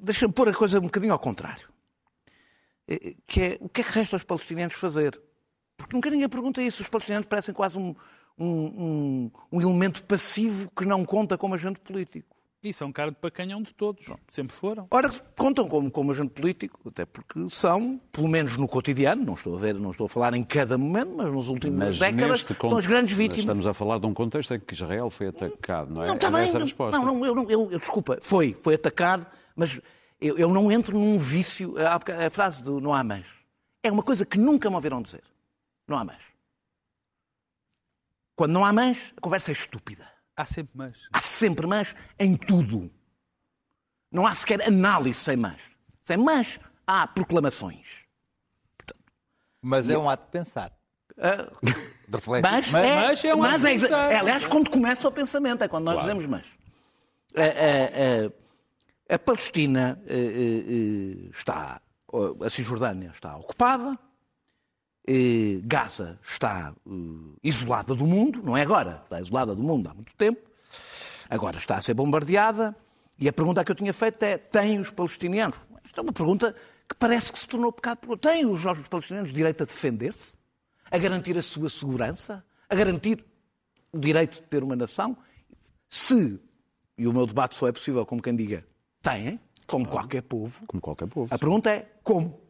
[0.00, 1.68] Deixa-me pôr a coisa um bocadinho ao contrário.
[2.88, 5.20] Eh, Que é, o que é que resta aos palestinianos fazer?
[5.76, 6.82] Porque nunca ninguém pergunta isso.
[6.82, 7.94] Os palestinianos parecem quase um,
[8.38, 12.31] um- um elemento passivo que não conta como agente político.
[12.64, 14.06] E são carne para canhão de todos.
[14.30, 14.86] Sempre foram.
[14.88, 19.56] Ora, contam como, como agente político, até porque são, pelo menos no cotidiano, não estou
[19.56, 22.54] a ver, não estou a falar em cada momento, mas nos últimos Mas décadas, neste
[22.60, 23.40] são as grandes vítimas.
[23.40, 26.06] Estamos a falar de um contexto em que Israel foi atacado, não é?
[26.06, 26.50] Não, está é bem.
[26.50, 26.98] a Não, resposta.
[27.00, 29.80] não, não, eu, não eu, eu- desculpa, foi, foi atacado, mas
[30.20, 31.74] eu, eu não entro num vício.
[31.84, 33.26] Há boca- A frase do não há mais
[33.82, 35.24] é uma coisa que nunca me ouviram dizer.
[35.88, 36.22] Não há mais.
[38.36, 40.11] Quando não há mais, a conversa é estúpida.
[40.36, 41.08] Há sempre mais.
[41.12, 42.90] Há sempre mais em tudo.
[44.10, 45.62] Não há sequer análise sem mais.
[46.02, 48.06] Sem mais, há proclamações.
[49.60, 50.72] Mas é um ato de pensar.
[51.62, 52.42] De refletir.
[52.42, 54.12] Mas, Mas- é, mas é um mas é, pensar.
[54.12, 56.58] é, aliás, quando começa o pensamento, é quando nós dizemos mais.
[57.36, 58.26] A, a-
[59.12, 61.80] a- a Palestina eh, eh, eh, está,
[62.44, 63.98] a Cisjordânia está ocupada,
[65.06, 66.90] eh, Gaza está eh,
[67.42, 70.40] isolada do mundo, não é agora, está isolada do mundo há muito tempo,
[71.28, 72.76] agora está a ser bombardeada,
[73.18, 75.58] e a pergunta que eu tinha feito é: têm os palestinianos?
[75.84, 76.54] Esta é uma pergunta
[76.88, 78.16] que parece que se tornou pecado.
[78.16, 80.36] Têm os, os palestinianos direito a defender-se?
[80.90, 82.44] A garantir a sua segurança?
[82.68, 83.24] A garantir
[83.92, 85.16] o direito de ter uma nação?
[85.88, 86.40] Se,
[86.96, 88.66] e o meu debate só é possível como quem diga,
[89.02, 91.32] têm, como qualquer povo, Como qualquer povo.
[91.32, 92.40] a pergunta é como?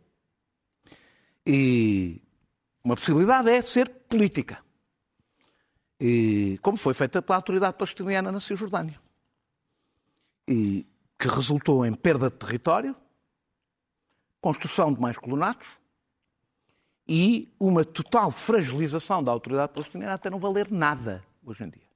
[1.47, 2.21] E
[2.85, 4.59] uma possibilidade é ser política.
[6.01, 9.01] E, como foi feita pela autoridade palestiniana na Cisjordânia.
[10.49, 10.85] E
[11.18, 12.97] que resultou em perda de território,
[14.40, 15.68] construção de mais colonatos
[17.07, 21.88] e uma total fragilização da autoridade palestiniana até não valer nada hoje em dia.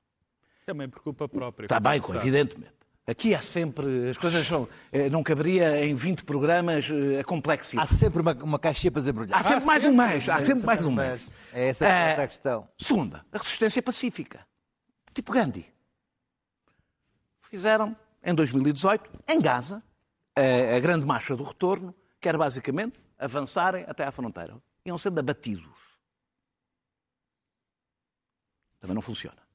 [0.65, 1.67] Também por culpa própria.
[1.67, 2.23] Está bem, sabes.
[2.23, 2.76] evidentemente.
[3.07, 4.11] Aqui há sempre.
[4.11, 4.69] As coisas são.
[4.91, 7.95] eh, Não caberia em 20 programas eh, a Há complexidade.
[7.95, 9.39] sempre uma, uma caixinha para desembrulhar.
[9.39, 10.29] Há sempre mais um mês.
[10.29, 11.31] Há sempre mais um mês.
[11.53, 12.69] É essa, Eh, essa a questão.
[12.79, 14.45] Segunda, a resistência pacífica.
[15.15, 15.73] Tipo Gandhi.
[17.49, 19.81] Fizeram em 2018, em Gaza,
[20.37, 24.61] a, a grande marcha do retorno, que era basicamente avançarem até à fronteira.
[24.85, 25.65] Iam sendo abatidos.
[28.81, 29.46] Também não funciona.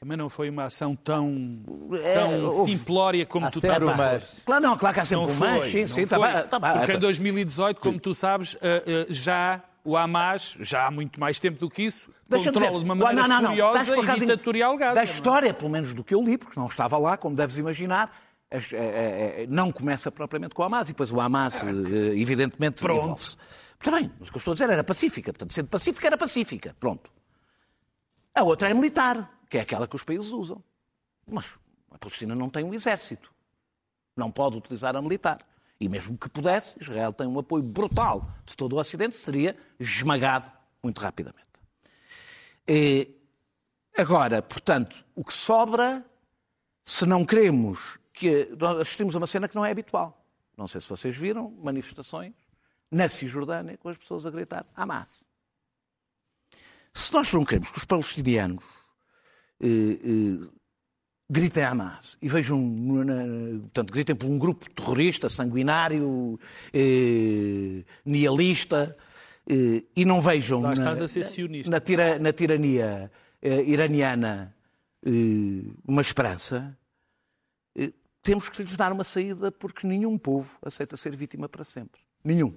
[0.00, 1.62] Também não foi uma ação tão,
[2.02, 4.34] É, tão houve- simplória como Há tu estás a mas.
[4.46, 6.48] Claro, não, claro que há sempre Não um foi, mas, sim, não sim, tá bem,
[6.48, 6.72] tá bem.
[6.72, 11.38] Porque em 2018, como tu sabes, eh, eh, já o Hamas, já há muito mais
[11.38, 14.16] tempo do que isso, controla dizer, de uma maneira não, não, não, furiosa estás por
[14.16, 14.94] e ditatorial Gaza.
[14.94, 15.04] Da não é?
[15.04, 18.10] história, pelo menos do que eu li, porque não estava lá, como deves imaginar,
[18.50, 22.82] é, é, é, não começa propriamente com o Hamas, e depois o Hamas, eh, evidentemente,
[22.82, 23.36] envolve-se.
[23.78, 25.30] Está bem, mas o que eu estou a dizer era pacífica.
[25.30, 26.74] Portanto, sendo pacífica, era pacífica.
[26.80, 27.10] Pronto.
[28.34, 30.62] A outra é militar, que é aquela que os países usam.
[31.26, 31.58] Mas
[31.90, 33.34] a Palestina não tem um exército.
[34.16, 35.44] Não pode utilizar a militar.
[35.78, 40.50] E mesmo que pudesse, Israel tem um apoio brutal de todo o Ocidente, seria esmagado
[40.82, 41.46] muito rapidamente.
[42.66, 43.08] Eh,
[43.96, 46.04] agora, portanto, o que sobra,
[46.84, 48.48] se não queremos que.
[48.58, 50.24] Nós assistimos a uma cena que não é habitual.
[50.56, 52.34] Não sei se vocês viram manifestações
[52.90, 55.24] na Cisjordânia com as pessoas a gritar Hamas.
[56.92, 58.79] Se nós não queremos que os palestinianos
[61.30, 62.58] gritem Hamas e vejam,
[63.62, 66.38] portanto, gritem por um grupo terrorista, sanguinário,
[66.72, 68.96] eh, nihilista,
[69.48, 70.74] eh, e não vejam na,
[71.70, 74.54] na, tira- na tirania eh, iraniana
[75.04, 75.10] eh,
[75.86, 76.76] uma esperança,
[77.76, 77.92] eh,
[78.22, 82.00] temos que lhes dar uma saída porque nenhum povo aceita ser vítima para sempre.
[82.24, 82.54] Nenhum.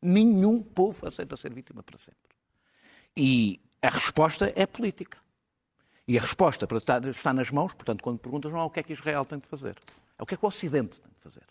[0.00, 2.20] Nenhum povo aceita ser vítima para sempre.
[3.16, 5.18] E a resposta é política.
[6.08, 8.80] E a resposta para estar, está nas mãos, portanto, quando perguntas, não é o que
[8.80, 9.76] é que Israel tem de fazer.
[10.18, 11.42] É o que é que o Ocidente tem de fazer.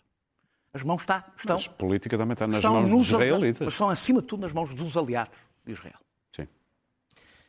[0.74, 3.64] As mãos está, estão, Mas política também está nas mãos dos israelitas.
[3.64, 5.98] Mas estão, acima de tudo, nas mãos dos aliados de Israel.
[6.34, 6.48] Sim.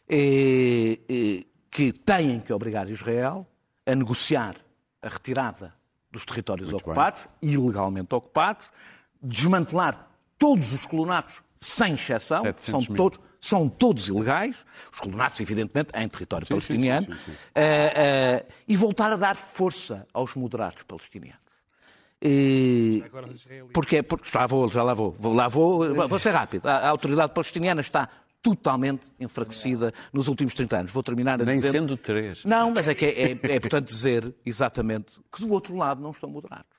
[0.08, 3.45] Eh, eh, que têm que obrigar Israel
[3.86, 4.56] a negociar
[5.02, 5.74] a retirada
[6.12, 8.69] dos territórios ocupados, ilegalmente ocupados,
[9.22, 12.95] desmantelar todos os colonatos, sem exceção, 700 são mil.
[12.95, 17.38] todos, são todos ilegais, os colonatos, evidentemente, em território Sim, palestiniano, sim, sim, sim.
[17.56, 21.39] eh, eh, e voltar a dar força aos moderados palestinianos.
[23.06, 23.71] Agora os israelitas.
[23.73, 24.04] Porquê?
[24.04, 25.12] Porque já vou, já lá vou.
[25.12, 26.67] vou lá vou, vou ser rápido.
[26.67, 28.10] A, a autoridade palestiniana está
[28.41, 30.91] totalmente enfraquecida nos últimos 30 anos.
[30.91, 31.71] Vou terminar a Nem dizer...
[31.71, 32.43] sendo três.
[32.43, 36.12] Não, mas é que é, é, é importante dizer exatamente que do outro lado não
[36.12, 36.79] estão moderados.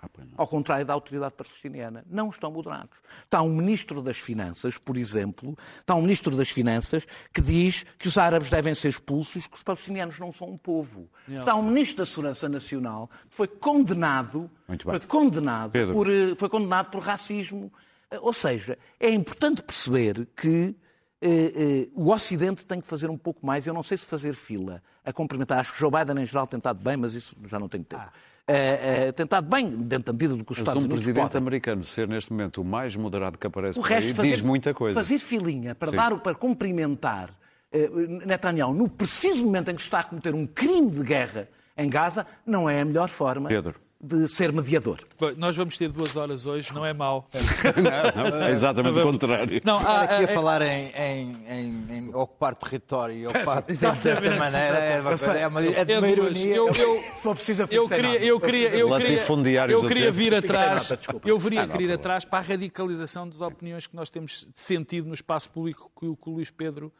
[0.00, 0.08] Ah.
[0.36, 2.98] Ao contrário da autoridade palestiniana, não estão moderados.
[3.24, 8.06] Está um ministro das Finanças, por exemplo, está um ministro das Finanças que diz que
[8.06, 11.08] os árabes devem ser expulsos, que os palestinianos não são um povo.
[11.28, 14.50] Está um ministro da Segurança Nacional que foi condenado,
[14.82, 15.94] foi condenado Pedro.
[15.94, 17.72] por, eh, foi condenado por racismo.
[18.10, 20.76] Eh, Ou seja, é importante perceber que
[21.20, 23.66] eh, eh, o Ocidente tem que fazer um pouco mais.
[23.66, 25.58] Eu não sei se fazer fila a cumprimentar.
[25.58, 28.02] Acho que Joe Biden, em geral, tem tentado bem, mas isso já não tenho tempo.
[28.50, 31.24] Eh, eh, tentado bem, dentro da medida do que os Mas Estados um Unidos presidente
[31.32, 31.38] podem.
[31.42, 34.40] americano ser neste momento o mais moderado que aparece O por aí resto, fazer, diz
[34.40, 34.98] muita coisa.
[34.98, 35.96] fazer filinha para, Sim.
[35.96, 37.30] dar, para cumprimentar
[37.70, 37.90] eh,
[38.24, 42.26] Netanyahu no preciso momento em que está a cometer um crime de guerra em Gaza
[42.46, 43.74] não é a melhor forma Pedro.
[44.00, 45.00] De ser mediador.
[45.18, 47.28] Bom, Nós vamos ter duas horas hoje, não é mau.
[48.14, 49.60] Não, não, é exatamente o contrário.
[49.64, 53.96] Não, há- aqui a há- falar em, em- em- em ocupar território e ocupar tempo
[53.96, 56.54] desta maneira é, uma coisa- é, uma, é de é uma ironia.
[56.54, 60.88] Eu, eu, for preciso, eu eu queria, eu queria, eu queria, eu queria vir atrás,
[61.24, 61.94] eu viria Ah, problema.
[61.94, 66.14] atrás para a radicalização das opiniões que nós temos sentido no espaço público que o,
[66.16, 66.92] que o Luís Pedro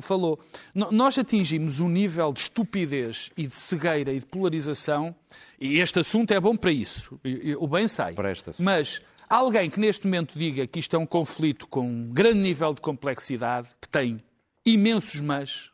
[0.00, 0.38] falou.
[0.74, 5.14] No- Nós atingimos um nível de estupidez e de cegueira e de polarização,
[5.60, 7.20] e este assunto é bom para isso.
[7.58, 8.14] O bem sai.
[8.58, 12.72] Mas alguém que neste momento diga que isto é um conflito com um grande nível
[12.74, 14.22] de complexidade, que tem
[14.64, 15.70] imensos mas,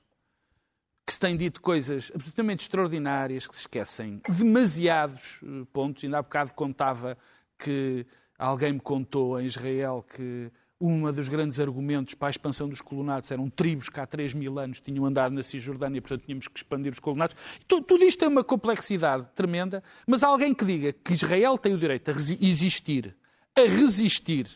[1.07, 6.05] que se tem dito coisas absolutamente extraordinárias, que se esquecem demasiados eh, pontos.
[6.05, 7.17] Ainda há bocado contava
[7.59, 8.05] que
[8.39, 13.31] alguém me contou em Israel que um dos grandes argumentos para a expansão dos colonatos
[13.33, 16.93] eram tribos que há 3 mil anos tinham andado na Cisjordânia, portanto tínhamos que expandir
[16.93, 17.37] os colonatos.
[17.67, 21.75] Tu- Tudo isto tem uma complexidade tremenda, mas há alguém que diga que Israel tem
[21.75, 23.17] o direito a existir
[23.57, 24.47] a resistir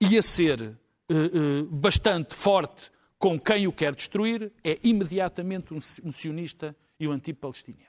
[0.00, 0.70] e a ser uh,
[1.14, 7.12] uh, bastante forte com quem o quer destruir, é imediatamente um, um sionista e um
[7.12, 7.86] anti-palestiniano.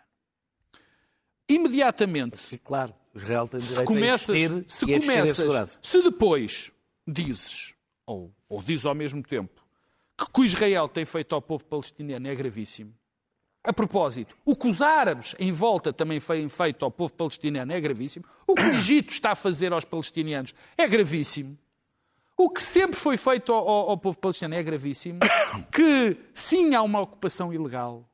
[1.49, 2.37] Imediatamente.
[2.37, 5.79] Sim, claro, Israel tem se direito começas, a existir se e a começas, segurança.
[5.81, 6.71] se depois
[7.07, 7.73] dizes,
[8.05, 9.63] ou, ou dizes ao mesmo tempo,
[10.17, 12.93] que o que Israel tem feito ao povo palestiniano é gravíssimo.
[13.63, 17.81] A propósito, o que os árabes em volta também têm feito ao povo palestiniano é
[17.81, 18.25] gravíssimo.
[18.47, 21.57] O que o Egito está a fazer aos palestinianos é gravíssimo.
[22.37, 25.19] O que sempre foi feito ao, ao- ao povo palestiniano é gravíssimo.
[25.71, 28.07] Que sim há uma ocupação ilegal.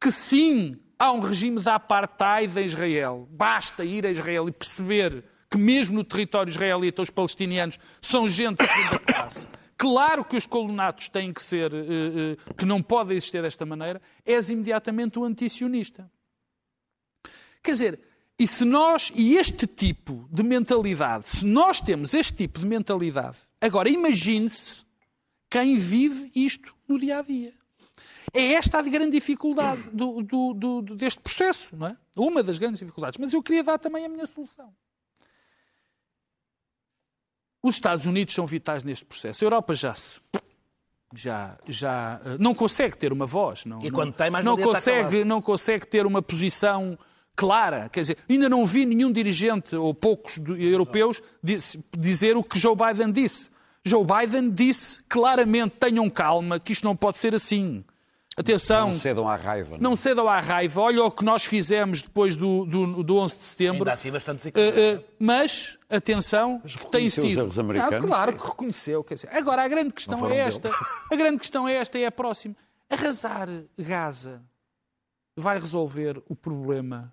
[0.00, 3.28] Que sim há um regime de apartheid em Israel.
[3.30, 8.58] Basta ir a Israel e perceber que mesmo no território israelita os palestinianos são gente
[8.58, 9.48] de segunda classe.
[9.76, 14.02] Claro que os colonatos têm que ser, eh, eh, que não podem existir desta maneira,
[14.24, 16.10] és imediatamente um antisionista.
[17.62, 18.00] Quer dizer,
[18.36, 23.36] e se nós, e este tipo de mentalidade, se nós temos este tipo de mentalidade,
[23.60, 24.84] agora imagine-se
[25.48, 27.52] quem vive isto no dia a dia.
[28.32, 31.96] É esta a grande dificuldade do- do- do- deste processo, não é?
[32.16, 33.18] Uma das grandes dificuldades.
[33.20, 34.74] Mas eu queria dar também a minha solução.
[37.64, 39.42] Os Estados Unidos são vitais neste processo.
[39.42, 40.20] A Europa já se.
[41.14, 43.64] Já, já eh, não consegue ter uma voz.
[43.64, 46.98] Não, E não- quando tem, mais não consegue, não consegue ter uma posição
[47.34, 47.88] clara.
[47.88, 51.22] Quer dizer, ainda não vi nenhum dirigente, ou poucos europeus,
[51.96, 53.48] dizer o que Joe Biden disse.
[53.82, 57.82] Joe Biden disse claramente: tenham calma, que isto não pode ser assim.
[58.36, 59.78] Atenção, Não cedam à raiva.
[59.78, 60.80] não cedam à raiva.
[60.80, 63.78] Olha o que nós fizemos depois do, do, do 11 de setembro.
[63.80, 66.74] Ainda assim bastante Uh, uh, mas, atenção, tem
[67.08, 67.40] reconheceu os sido.
[67.40, 68.04] erros americanos?
[68.04, 69.04] Ah, claro que reconheceu.
[69.04, 70.70] Quer dizer, agora, a grande questão é esta.
[71.12, 72.56] A grande questão é esta e é a próxima.
[72.90, 74.42] Arrasar Gaza
[75.36, 77.12] vai resolver o problema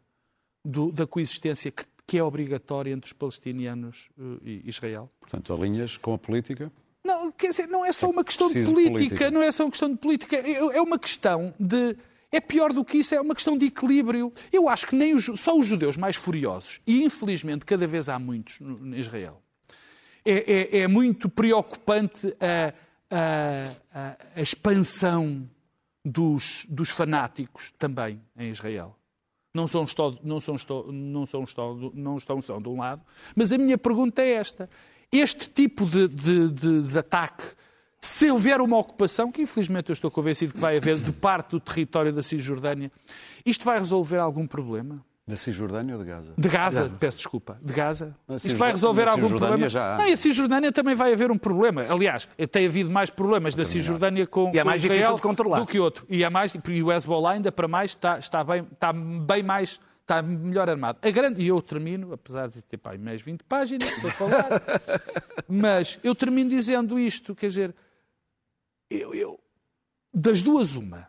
[0.65, 5.09] do- da coexistência que, que é obrigatória entre os palestinianos uh, e Israel?
[5.19, 6.71] Portanto, alinhas com a política.
[7.03, 9.31] Não, quer dizer, não é só uma questão de política, política.
[9.31, 11.95] não é só uma questão de política, é é uma questão de.
[12.31, 14.31] É pior do que isso, é uma questão de equilíbrio.
[14.53, 18.17] Eu acho que nem os, só os judeus mais furiosos, e infelizmente cada vez há
[18.17, 19.41] muitos em Israel,
[20.23, 22.73] é, é- é muito preocupante a,
[23.93, 25.49] a- a- expansão
[26.05, 28.95] dos, dos fanáticos também em Israel.
[29.53, 29.81] Não são,
[30.23, 30.57] não, são,
[30.93, 33.01] não, são, só- não estão só de um lado.
[33.35, 34.69] Mas a minha pergunta é esta.
[35.11, 37.43] Este tipo de, de- de- de ataque,
[37.99, 41.59] se houver uma ocupação, que infelizmente eu estou convencido que vai haver de parte do
[41.59, 42.91] território da Cisjordânia,
[43.45, 45.03] isto vai resolver algum problema?
[45.27, 46.33] Da Cisjordânia ou de Gaza?
[46.37, 47.57] De Gaza, peço desculpa.
[47.61, 48.15] De Gaza.
[48.43, 49.69] Isto vai resolver na algum problema?
[49.69, 49.97] já há.
[49.99, 51.85] Não, e a Cisjordânia também vai haver um problema.
[51.87, 55.21] Aliás, tem havido mais problemas da Cisjordânia com, E é com mais difícil Israel de
[55.21, 55.59] controlar.
[55.59, 56.05] do que outro.
[56.09, 59.79] E, é mais, e o Hezbollah ainda para mais está, está, bem, está bem mais,
[60.11, 60.99] está melhor armado.
[61.01, 64.49] A grande, e eu termino, apesar de ter pá, mais 20 páginas para falar,
[65.47, 67.75] mas eu termino dizendo isto, quer dizer,
[68.89, 69.39] eu, eu-
[70.13, 71.07] das duas uma,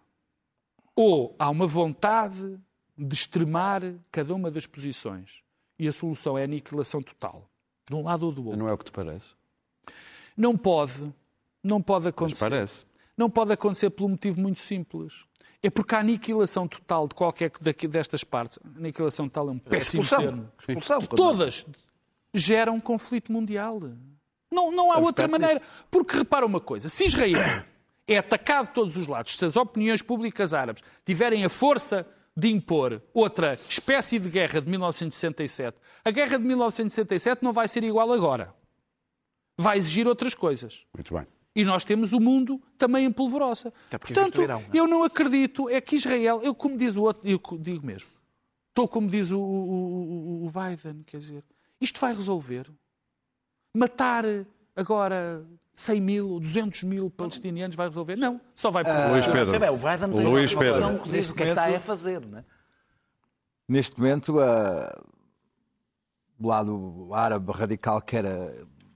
[0.95, 2.59] ou há uma vontade
[2.97, 5.43] de extremar cada uma das posições
[5.79, 7.51] e a solução é a aniquilação total,
[7.89, 8.59] de um lado ou do outro.
[8.59, 9.35] Não é o que te parece?
[10.37, 11.13] Não pode,
[11.63, 12.41] não pode Mas acontecer.
[12.51, 12.87] parece.
[13.17, 15.27] Não pode acontecer por um motivo muito simples.
[15.63, 17.51] É porque a aniquilação total de qualquer
[17.89, 20.27] destas partes, aniquilação total é um péssimo Expulsão.
[20.27, 20.53] termo.
[20.59, 21.01] Expulsão.
[21.03, 21.67] Todas
[22.35, 23.81] geram um conflito mundial.
[24.51, 25.63] Não, não há outra perto maneira.
[25.91, 27.65] Porque repara uma coisa: se Israel
[28.09, 32.49] é atacado de todos os lados, se as opiniões públicas árabes tiverem a força de
[32.49, 38.11] impor outra espécie de guerra de 1967, a guerra de 1967 não vai ser igual
[38.13, 38.55] agora.
[39.57, 40.85] Vai exigir outras coisas.
[40.95, 41.27] Muito bem.
[41.55, 43.73] E nós temos o mundo também em polvorosa.
[43.91, 44.67] Portanto, não é?
[44.73, 48.09] eu não acredito, é que Israel, eu como diz o outro, eu digo mesmo,
[48.71, 51.45] estou como diz o, o- o- o Biden, quer dizer,
[51.81, 52.71] isto vai resolver.
[53.75, 54.25] Matar
[54.75, 55.45] agora
[55.75, 58.17] 100 mil ou 200 mil palestinianos vai resolver?
[58.17, 59.59] Não, só vai por Luís Pedro.
[59.61, 60.99] Bem, o Biden tem Luís uma Pedro.
[61.03, 62.45] que diz o que é está a fazer, não é?
[63.69, 65.03] Neste momento, a-
[66.41, 68.25] o lado árabe radical quer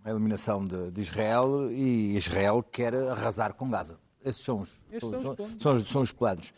[0.07, 3.98] a eliminação de, de Israel e Israel quer arrasar com Gaza.
[4.24, 5.88] Esses são os, Estes são, são os são- planos.
[5.88, 6.54] são os- planos.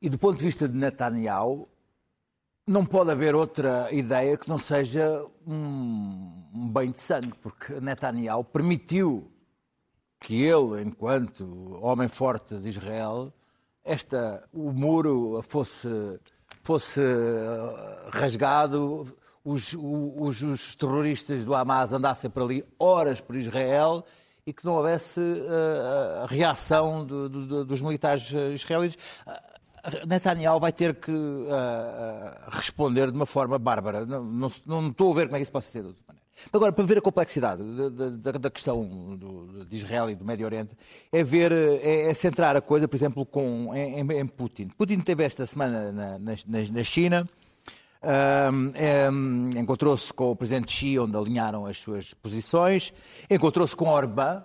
[0.00, 1.68] E do ponto de vista de Netanyahu,
[2.66, 9.30] não pode haver outra ideia que não seja um, banho de sangue, porque Netanyahu permitiu
[10.20, 13.32] que ele, enquanto homem forte de Israel,
[13.84, 15.88] esta, o muro fosse,
[16.62, 19.06] fosse eh, rasgado,
[19.44, 24.04] os, os- os terroristas do Hamas andassem por ali horas por Israel
[24.46, 28.98] e que não houvesse eh, a reação do- do- dos militares eh, israelitas.
[29.26, 29.40] Ah,
[30.06, 31.12] Netanyahu vai ter que
[31.50, 34.06] ah, responder de uma forma bárbara.
[34.06, 36.22] Não, não, não estou a ver como é que isso pode ser de outra maneira.
[36.52, 38.84] Agora, para ver a complexidade da, da- da questão
[39.16, 40.76] do- de Israel e do Médio Oriente,
[41.12, 44.68] é ver, é, é centrar a coisa, por exemplo, com, em, em- Putin.
[44.68, 47.28] Putin esteve esta semana na, na- na- na China,
[48.04, 52.92] em, encontrou-se com o presidente Xi, onde alinharam as suas posições,
[53.30, 54.42] encontrou-se com Orbán,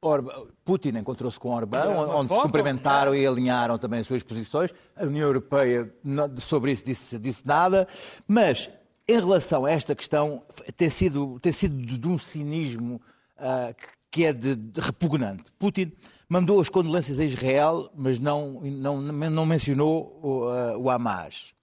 [0.00, 4.72] Orbán- Putin encontrou-se com Orbán, onde, se cumprimentaram e alinharam também as suas posições.
[4.96, 5.92] A União Europeia
[6.38, 7.88] sobre isso disse, disse nada,
[8.26, 8.70] mas
[9.08, 10.42] em relação a esta questão
[10.76, 13.00] tem sido, tem sido de, um cinismo
[13.38, 13.74] ah,
[14.10, 15.44] que- é de, de repugnante.
[15.58, 15.90] Putin
[16.28, 21.54] mandou as condolências a Israel, mas não, não, não mencionou o, ah, o Hamas.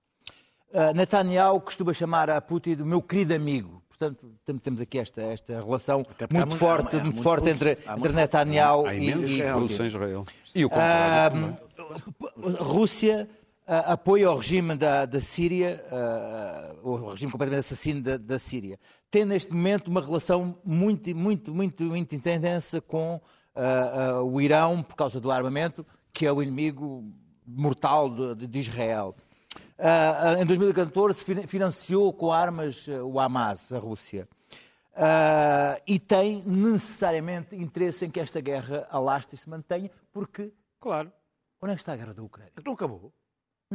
[0.74, 3.82] Uh, Netanyahu costuma chamar a Putin do meu querido amigo.
[3.88, 7.78] Portanto, tem- temos aqui esta, esta relação muito forte, há- há muito muito forte entre,
[7.98, 9.86] entre Netanyahu e, e russos Putin.
[9.88, 10.26] Israel.
[10.54, 11.58] E o contrário.
[11.76, 12.58] também.
[12.60, 13.30] A Rússia
[13.66, 18.78] ah, apoia o regime da, da Síria, ah, o regime completamente assassino da, da Síria.
[19.10, 23.22] Tem neste momento uma relação muito, muito, muito, muito intensa com
[23.56, 23.62] ah,
[24.18, 27.02] ah, o Irão por causa do armamento, que é o inimigo
[27.48, 29.16] mortal de, de Israel.
[29.78, 34.28] Ah, em 2014 fin- financiou com armas ah, o Hamas, a Rússia.
[34.96, 41.12] Ah, e tem necessariamente interesse em que esta guerra alastre e se mantenha, porque Claro.
[41.62, 42.54] onde é que está a guerra da Ucrânia?
[42.66, 43.12] Não acabou.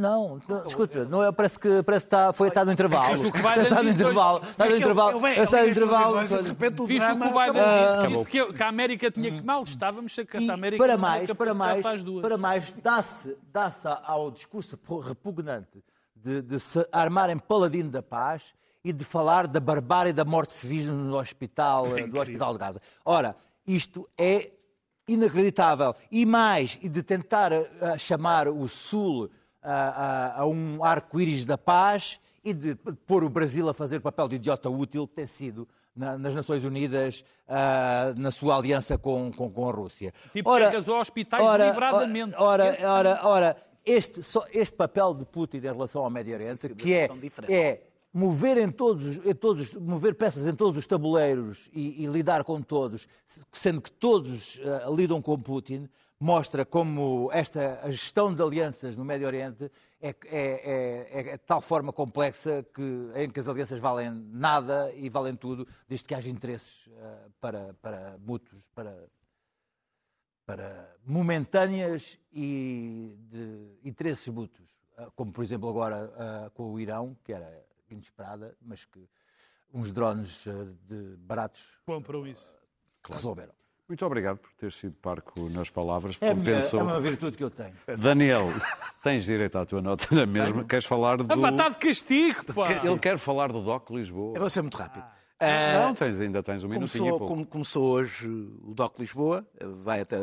[0.01, 3.21] Não, não, escuta, não é, parece que parece que está, foi, está no intervalo.
[3.21, 4.41] que o que vai está no intervalo.
[4.43, 5.27] Está no intervalo.
[5.27, 6.21] Está no vem intervalo.
[6.21, 6.43] Visto
[6.81, 8.07] o que o Biden acabou.
[8.07, 10.83] disse, disse que, que a América tinha que mal estávamos a, E se a América
[10.83, 12.23] para mais, para mais, as duas.
[12.23, 13.71] para mais, dá-se dá
[14.05, 15.85] ao discurso repugnante
[16.17, 20.93] de, de se armarem paladino da paz e de falar da barbárie da morte civil
[20.93, 22.81] no hospital, eh, do hospital de Gaza.
[23.05, 23.37] Ora,
[23.67, 24.51] isto é
[25.07, 25.95] inacreditável.
[26.11, 29.31] E mais, e de tentar eh, eh, chamar o Sul
[29.63, 29.73] a,
[30.37, 32.75] a- a um arco-íris da paz e de
[33.07, 36.35] pôr o Brasil a fazer o papel de idiota útil que tem sido na- nas
[36.35, 40.15] Nações Unidas, ah, na sua aliança com, com, com a Rússia.
[40.33, 42.35] Tipo que arrasou hospitais deliberadamente.
[42.39, 46.69] Ora, Esse- ora, ora, este, só- este papel de Putin em relação ao Médio Oriente,
[46.71, 47.53] que é, diferente.
[47.53, 47.83] é
[48.13, 52.07] mover, em todos, os- em todos, os- mover peças em todos os tabuleiros e, e
[52.07, 53.07] lidar com todos,
[53.53, 55.89] sendo que todos ah, lidam com Putin,
[56.23, 61.39] mostra como esta a gestão de alianças no Médio Oriente é, é, é- é de
[61.45, 66.14] tal forma complexa que, em que as alianças valem nada e valem tudo, desde que
[66.14, 69.09] haja interesses ah, para, para mútuos, para,
[70.45, 77.16] para momentâneas e de interesses mútuos, Ah, como por exemplo agora ah, com o Irão,
[77.25, 79.09] que era inesperada, mas que
[79.73, 80.53] uns drones ah,
[80.87, 82.47] de baratos Compram isso.
[83.09, 83.55] resolveram.
[83.91, 86.16] Muito obrigado por ter sido parco nas palavras.
[86.20, 86.78] É, Compensou.
[86.78, 87.74] é uma virtude que eu tenho.
[87.99, 88.47] Daniel,
[89.03, 90.62] tens direito à tua nota na mesma.
[90.62, 91.24] Queres falar do.
[91.32, 92.70] A batata de castigo, pá.
[92.84, 94.36] Ele quer falar do DOC Lisboa.
[94.36, 95.05] Eu vou ser muito rápido.
[95.41, 97.34] Não, tens, ainda tens um minutinho e Começou, pouco.
[97.34, 99.45] como- começou hoje o DOC Lisboa,
[99.82, 100.18] vai até,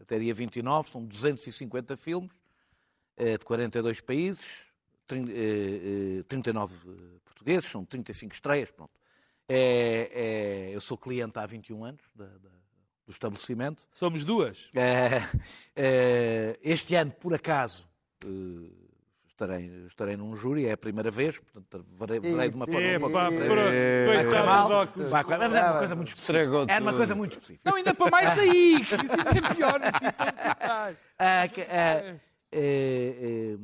[0.00, 2.32] até dia 29, são 250 filmes
[3.16, 4.44] eh, de 42 países,
[5.06, 6.74] trin- eh, eh, 39
[7.24, 8.90] portugueses, são 35 estreias, pronto.
[9.48, 10.10] É,
[10.70, 12.61] é- eu sou cliente há 21 anos da- da-
[13.06, 13.82] do estabelecimento.
[13.92, 14.70] Somos duas.
[14.74, 15.22] É,
[15.74, 17.88] é, este ano, por acaso,
[18.24, 18.70] eh,
[19.26, 22.92] estarei, estarei num júri, é a primeira vez, portanto, verei, verei de uma forma um
[22.92, 25.02] Epá, pouco.
[25.08, 26.72] Vai mas é uma coisa muito específica.
[26.72, 27.68] É uma coisa muito específica.
[27.68, 29.80] Não, ainda para mais aí, que isso é pior.
[31.52, 32.16] Que- ah,
[32.50, 33.56] é, é,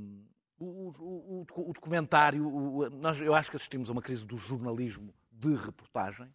[0.59, 6.26] o, documentário, o- nós, eu acho que assistimos a uma crise do jornalismo de reportagem,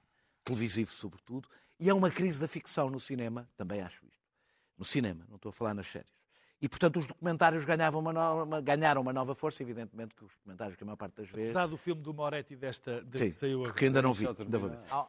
[0.44, 1.48] televisivo sobretudo,
[1.80, 4.24] e é uma crise da ficção no cinema, também acho isto.
[4.78, 6.12] No cinema, não estou a falar nas séries.
[6.62, 10.78] E, portanto, os documentários ganhavam uma nova- ganharam uma nova força, evidentemente que os documentários,
[10.78, 11.54] que a maior parte das vezes...
[11.54, 13.74] Apesar do filme do Moretti desta, de, Sim, que saiu agora.
[13.74, 14.26] que ainda não vi.
[14.26, 14.80] Ainda vou ver.
[14.90, 15.08] Ah,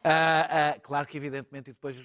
[0.75, 1.97] ah, claro que, evidentemente, e depois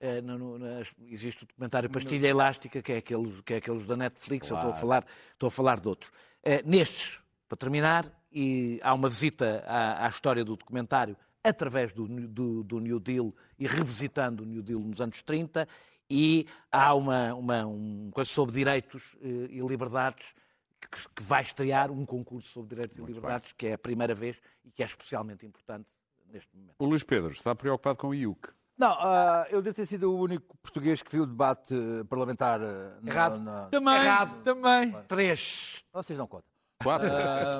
[0.00, 3.86] eh, no- no- nas- existe o documentário Pastilha Elástica, que é aqueles, que é aqueles
[3.86, 6.10] da Netflix, eu estou a falar, estou a falar de outros.
[6.42, 12.06] Eh, nestes, para terminar, e há uma visita à, à história do documentário através do,
[12.06, 15.66] do- do New Deal e revisitando o New Deal nos anos 30,
[16.08, 20.34] e há uma, uma um coisa sobre direitos eh, e liberdades
[20.80, 24.40] que, que vai estrear um concurso sobre direitos e liberdades, que é a primeira vez
[24.64, 25.88] e que é especialmente importante
[26.30, 26.74] neste momento.
[26.78, 28.48] O Luís Pedro está preocupado com o IUC.
[28.76, 32.60] Não, ah, eu devo ter sido o único português que viu o debate eh, parlamentar.
[32.60, 33.38] eh, na- Errado.
[33.38, 34.42] na- Também, Errado.
[34.42, 35.02] também.
[35.08, 35.84] Três.
[35.92, 36.51] Vocês não contam.
[36.82, 37.08] Quatro.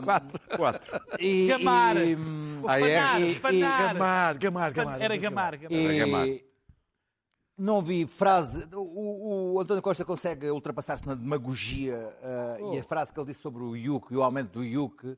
[0.05, 0.41] Quatro.
[0.57, 1.01] Quatro.
[1.19, 1.97] E, Gamar.
[1.97, 2.15] e-
[2.63, 2.97] O Ah, é?
[3.01, 3.93] fanar, E- fanar.
[3.95, 5.01] Gamar, gamar, gamar.
[5.01, 5.73] Era gamar, gamar.
[5.73, 6.29] e- Era gamar.
[7.59, 8.65] não vi frase.
[8.75, 12.75] O, o António Costa consegue ultrapassar-se na demagogia ah, Oh.
[12.75, 15.17] e a frase que ele disse sobre o IUC e o aumento do IUC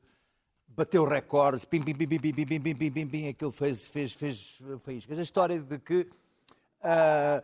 [0.67, 3.85] bateu recordes, pim, pim, pim, pim, pim, pim, pim, pim, pim, pim, pim, aquilo fez,
[3.85, 5.05] fez, fez, fez.
[5.19, 6.07] A história de que
[6.83, 7.41] ah,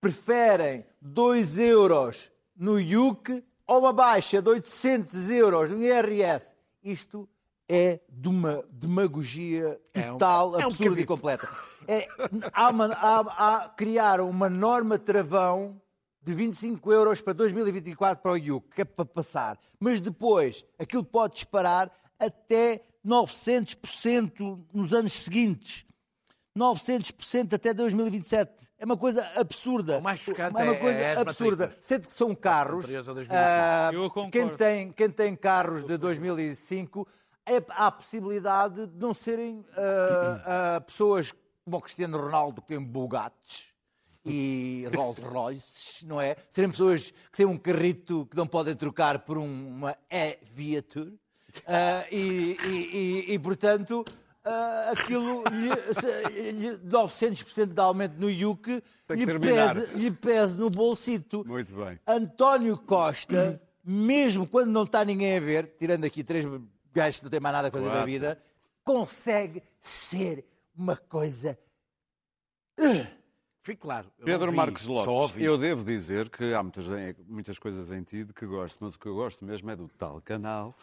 [0.00, 6.56] preferem 2 euros no IUC ou uma baixa de 800 euros no IRS.
[6.82, 7.28] Isto
[7.68, 11.00] é de uma demagogia É um- total, é um absurda bocadito.
[11.00, 11.48] e completa.
[11.86, 12.08] É,
[12.52, 13.20] há uma, há,
[13.64, 15.80] há, criaram uma norma travão
[16.22, 19.58] de 25 euros para 2024 para o IUC, que é para passar.
[19.78, 25.84] Mas depois, aquilo pode disparar até 900% nos anos seguintes.
[26.58, 28.68] 900% até 2027.
[28.78, 29.98] É uma coisa absurda.
[29.98, 31.76] O mais chocante é uma é- coisa é absurda.
[31.80, 32.84] Sendo que são carros.
[32.84, 33.34] Anteriores a 2005.
[33.48, 34.30] ah, Eu concordo.
[34.30, 37.06] quem, tem, quem tem carros de 2005,
[37.46, 41.32] é, há a possibilidade de não serem ah, ah, pessoas
[41.64, 43.68] como o Cristiano Ronaldo, que tem Bugattis
[44.24, 46.36] e Rolls Royces, não é?
[46.50, 51.12] Serem pessoas que têm um carrito que não podem trocar por um- uma E-Viatur.
[51.66, 54.04] Ah, e, e- e- e, portanto,
[54.48, 61.44] ah, aquilo lhe, lhe- 900% de aumento no IUC lhe pese, lhe pese no bolsito.
[61.46, 61.98] Muito bem.
[62.06, 66.44] António Costa, mesmo quando não está ninguém a ver, tirando aqui três
[66.92, 68.06] gajos que não têm mais nada a fazer da Claro.
[68.06, 68.42] vida,
[68.84, 70.44] consegue ser
[70.76, 71.58] uma coisa.
[73.60, 74.10] Fique claro.
[74.24, 76.86] Pedro vi, Marcos Lopes, eu devo dizer que há muitas,
[77.26, 79.88] muitas coisas em ti de que gosto, mas o que eu gosto mesmo é do
[79.88, 80.74] tal canal.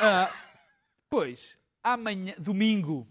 [0.00, 0.30] Ah,
[1.08, 1.56] pois,
[1.92, 3.06] amanhã, domingo,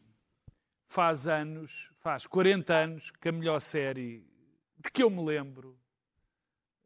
[0.85, 4.27] faz anos, faz 40 anos que a melhor série
[4.77, 5.79] de que eu me lembro,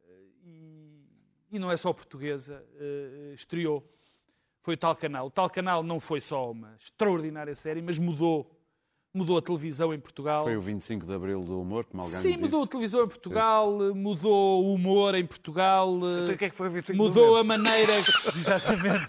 [0.02, 1.08] eh, e,
[1.52, 3.92] e não é só portuguesa, eh, estreou.
[4.62, 5.28] Foi o Tal Canal.
[5.28, 8.56] O Tal Canal não foi só uma extraordinária série, mas mudou.
[9.12, 10.44] Mudou a televisão em Portugal.
[10.44, 13.96] Foi o 25 de Abril do Humor, como alguém Sim, mudou a televisão em Portugal,
[13.96, 15.96] mudou o humor em Portugal.
[15.98, 17.94] Então, o que é que foi o 25 de Mudou a maneira.
[18.38, 19.08] Exatamente.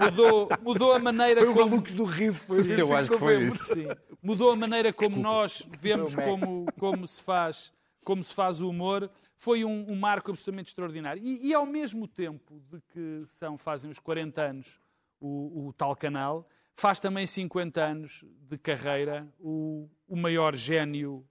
[0.00, 1.80] mudou, mudou a maneira Foi o como.
[1.80, 2.40] Do Riso.
[2.40, 3.54] Foi o Sim, 25 eu acho que foi novembro.
[3.54, 3.74] isso.
[3.74, 3.86] Sim.
[4.20, 7.72] Mudou a maneira como nós vemos como, como, se faz,
[8.02, 9.08] como se faz o humor.
[9.36, 11.22] Foi um, um marco absolutamente extraordinário.
[11.22, 14.80] E, e ao mesmo tempo de que são, fazem os 40 anos
[15.20, 16.48] o, o tal canal,
[16.80, 21.26] faz também 50 anos de carreira o, o maior gênio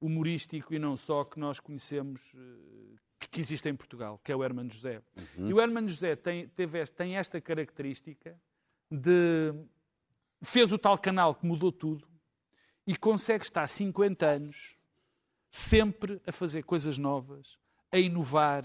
[0.00, 2.96] humorístico e não só que nós conhecemos eh,
[3.30, 5.00] que- existe em Portugal, que é o Hermano José.
[5.38, 8.38] E o Hermano José tem, teve tem esta característica
[8.90, 9.52] de
[10.42, 12.06] fez o tal canal que mudou tudo
[12.86, 14.76] e consegue estar 50 anos
[15.50, 17.56] sempre a fazer coisas novas,
[17.90, 18.64] a inovar.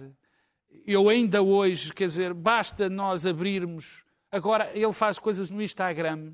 [0.85, 4.03] Eu ainda hoje, quer dizer, basta nós abrirmos.
[4.31, 6.33] Agora ele faz coisas no Instagram.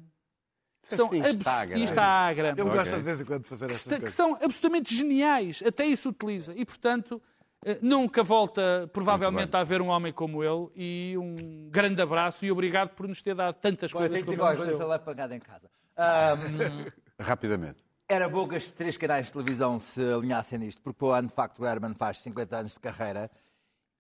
[0.88, 1.80] que São abs- Instagram.
[1.80, 2.52] Instagram.
[2.52, 2.74] Ele Ok.
[2.76, 4.16] gosta de vez em quando de fazer que, estas esta- que coisas.
[4.16, 5.64] são absolutamente geniais.
[5.66, 6.54] Até isso utiliza.
[6.56, 7.20] E, portanto,
[7.66, 10.70] eh, nunca volta, provavelmente, a haver um homem como ele.
[10.76, 14.38] E um grande abraço e obrigado por nos ter dado tantas Olha, coisas tenho que
[14.38, 15.68] como dizer uma coisa, pancada em casa.
[15.98, 16.36] Ahm,
[17.20, 17.80] Rapidamente.
[18.08, 21.28] Era bom que estes três canais de televisão se alinhassem nisto, porque para o ano,
[21.30, 23.32] de facto, o Herman faz 50 anos de carreira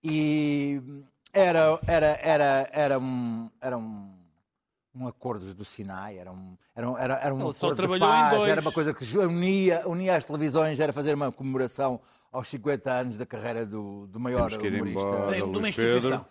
[0.03, 0.79] e
[1.35, 3.49] era, era, era, era um.
[3.61, 4.15] Era um
[4.97, 8.43] um acordos do Sinai, era um, era um, era, era um Ele acordo de paz,
[8.45, 11.99] era uma coisa que unia, unia as televisões, era fazer uma comemoração
[12.31, 14.99] aos 50 anos da carreira do, do maior humorista.
[14.99, 15.35] embora.
[15.35, 16.19] De uma instituição.
[16.19, 16.25] Pedro.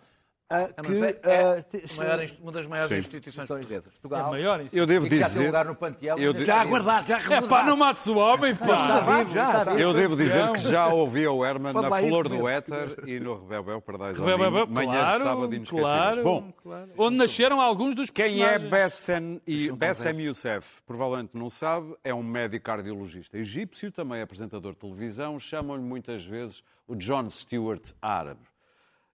[0.47, 2.97] Que, mas é- é ah, uma das maiores Sim.
[2.99, 3.87] instituições portuguesas.
[3.87, 4.75] É Portugal, maior isto.
[4.77, 5.45] Eu devo e que já tem dizer.
[5.47, 6.19] lugar no panteão.
[6.19, 7.47] eu de- Já está aguardado, já É reservado.
[7.47, 9.17] pá, não mates o homem, Está pá!
[9.17, 9.71] vivo, já, está está.
[9.71, 9.79] vivo.
[9.79, 13.81] Eu devo dizer que já ouvi o Herman na Flor do Éter e no Rebelbel
[13.81, 15.91] Pardais ao Bem, bem, Vinho, bem, manhã de claro, sábado inesquecíveis.
[15.91, 16.87] claro, Bom, claro.
[16.95, 18.69] Onde nasceram alguns dos Quem é personagens.
[18.69, 20.81] Bessem, e São Bessem Youssef?
[20.85, 26.23] Provavelmente não sabe, é um médico cardiologista egípcio, também é apresentador de televisão, chamam-lhe muitas
[26.23, 28.41] vezes o John Stewart árabe.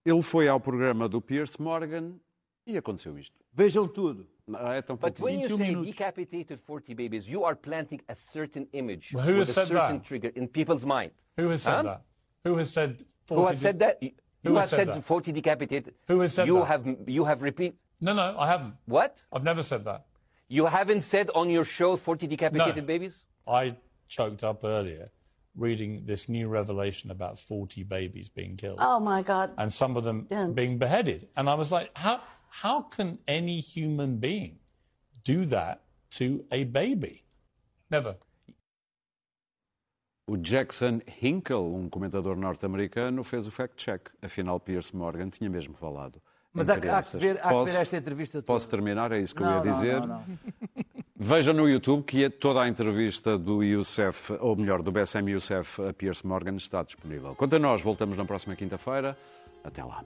[0.06, 2.16] Ele foi ao programa do Pierce Morgan
[2.66, 3.36] e aconteceu isto.
[3.54, 4.28] Vejam tudo.
[4.54, 5.92] Ah, É tão But when you 21 say minutos.
[5.92, 9.68] decapitated 40 babies, you are planting a certain image Well, who with has a said
[9.68, 10.04] certain that?
[10.08, 11.12] trigger in people's mind.
[11.38, 11.84] Who has said Huh?
[11.84, 12.02] that?
[12.44, 13.04] Who has said?
[13.28, 14.02] 40 Who has said that?
[14.02, 14.12] You
[14.44, 15.04] Who has have said said that?
[15.04, 15.94] 40 decapitated.
[16.08, 16.66] Who has said you that?
[16.68, 18.74] have you have repeat No, no, I haven't.
[18.88, 19.24] what?
[19.32, 20.06] I've never said that.
[20.50, 22.88] You haven't said on your show 40 decapitated No.
[22.88, 23.24] babies?
[23.48, 23.76] I
[24.08, 25.12] choked up earlier
[25.56, 29.52] reading this new revelation about 40 babies being killed Oh my God.
[29.58, 30.54] and some of them Don't.
[30.54, 31.28] being beheaded.
[31.36, 34.60] And I was like, how, how can any human being
[35.24, 35.82] do that
[36.12, 37.24] to a baby?
[37.90, 38.16] Never.
[40.28, 44.10] O Jackson Hinkle, um comentador norte-americano, fez o fact-check.
[44.22, 46.22] Afinal, Pierce Morgan tinha mesmo falado.
[46.54, 48.46] Mas em há, que- há que ver, há que ver esta entrevista toda.
[48.46, 49.12] Posso terminar?
[49.12, 50.00] É isso que eu ia não, dizer.
[50.02, 50.26] não, não.
[51.24, 55.80] Veja no YouTube que é toda a entrevista do Youssef, ou melhor, do BSM Youssef
[55.80, 57.36] a Pierce Morgan está disponível.
[57.36, 59.16] Quanto a nós, voltamos na próxima quinta-feira.
[59.64, 60.04] Até lá.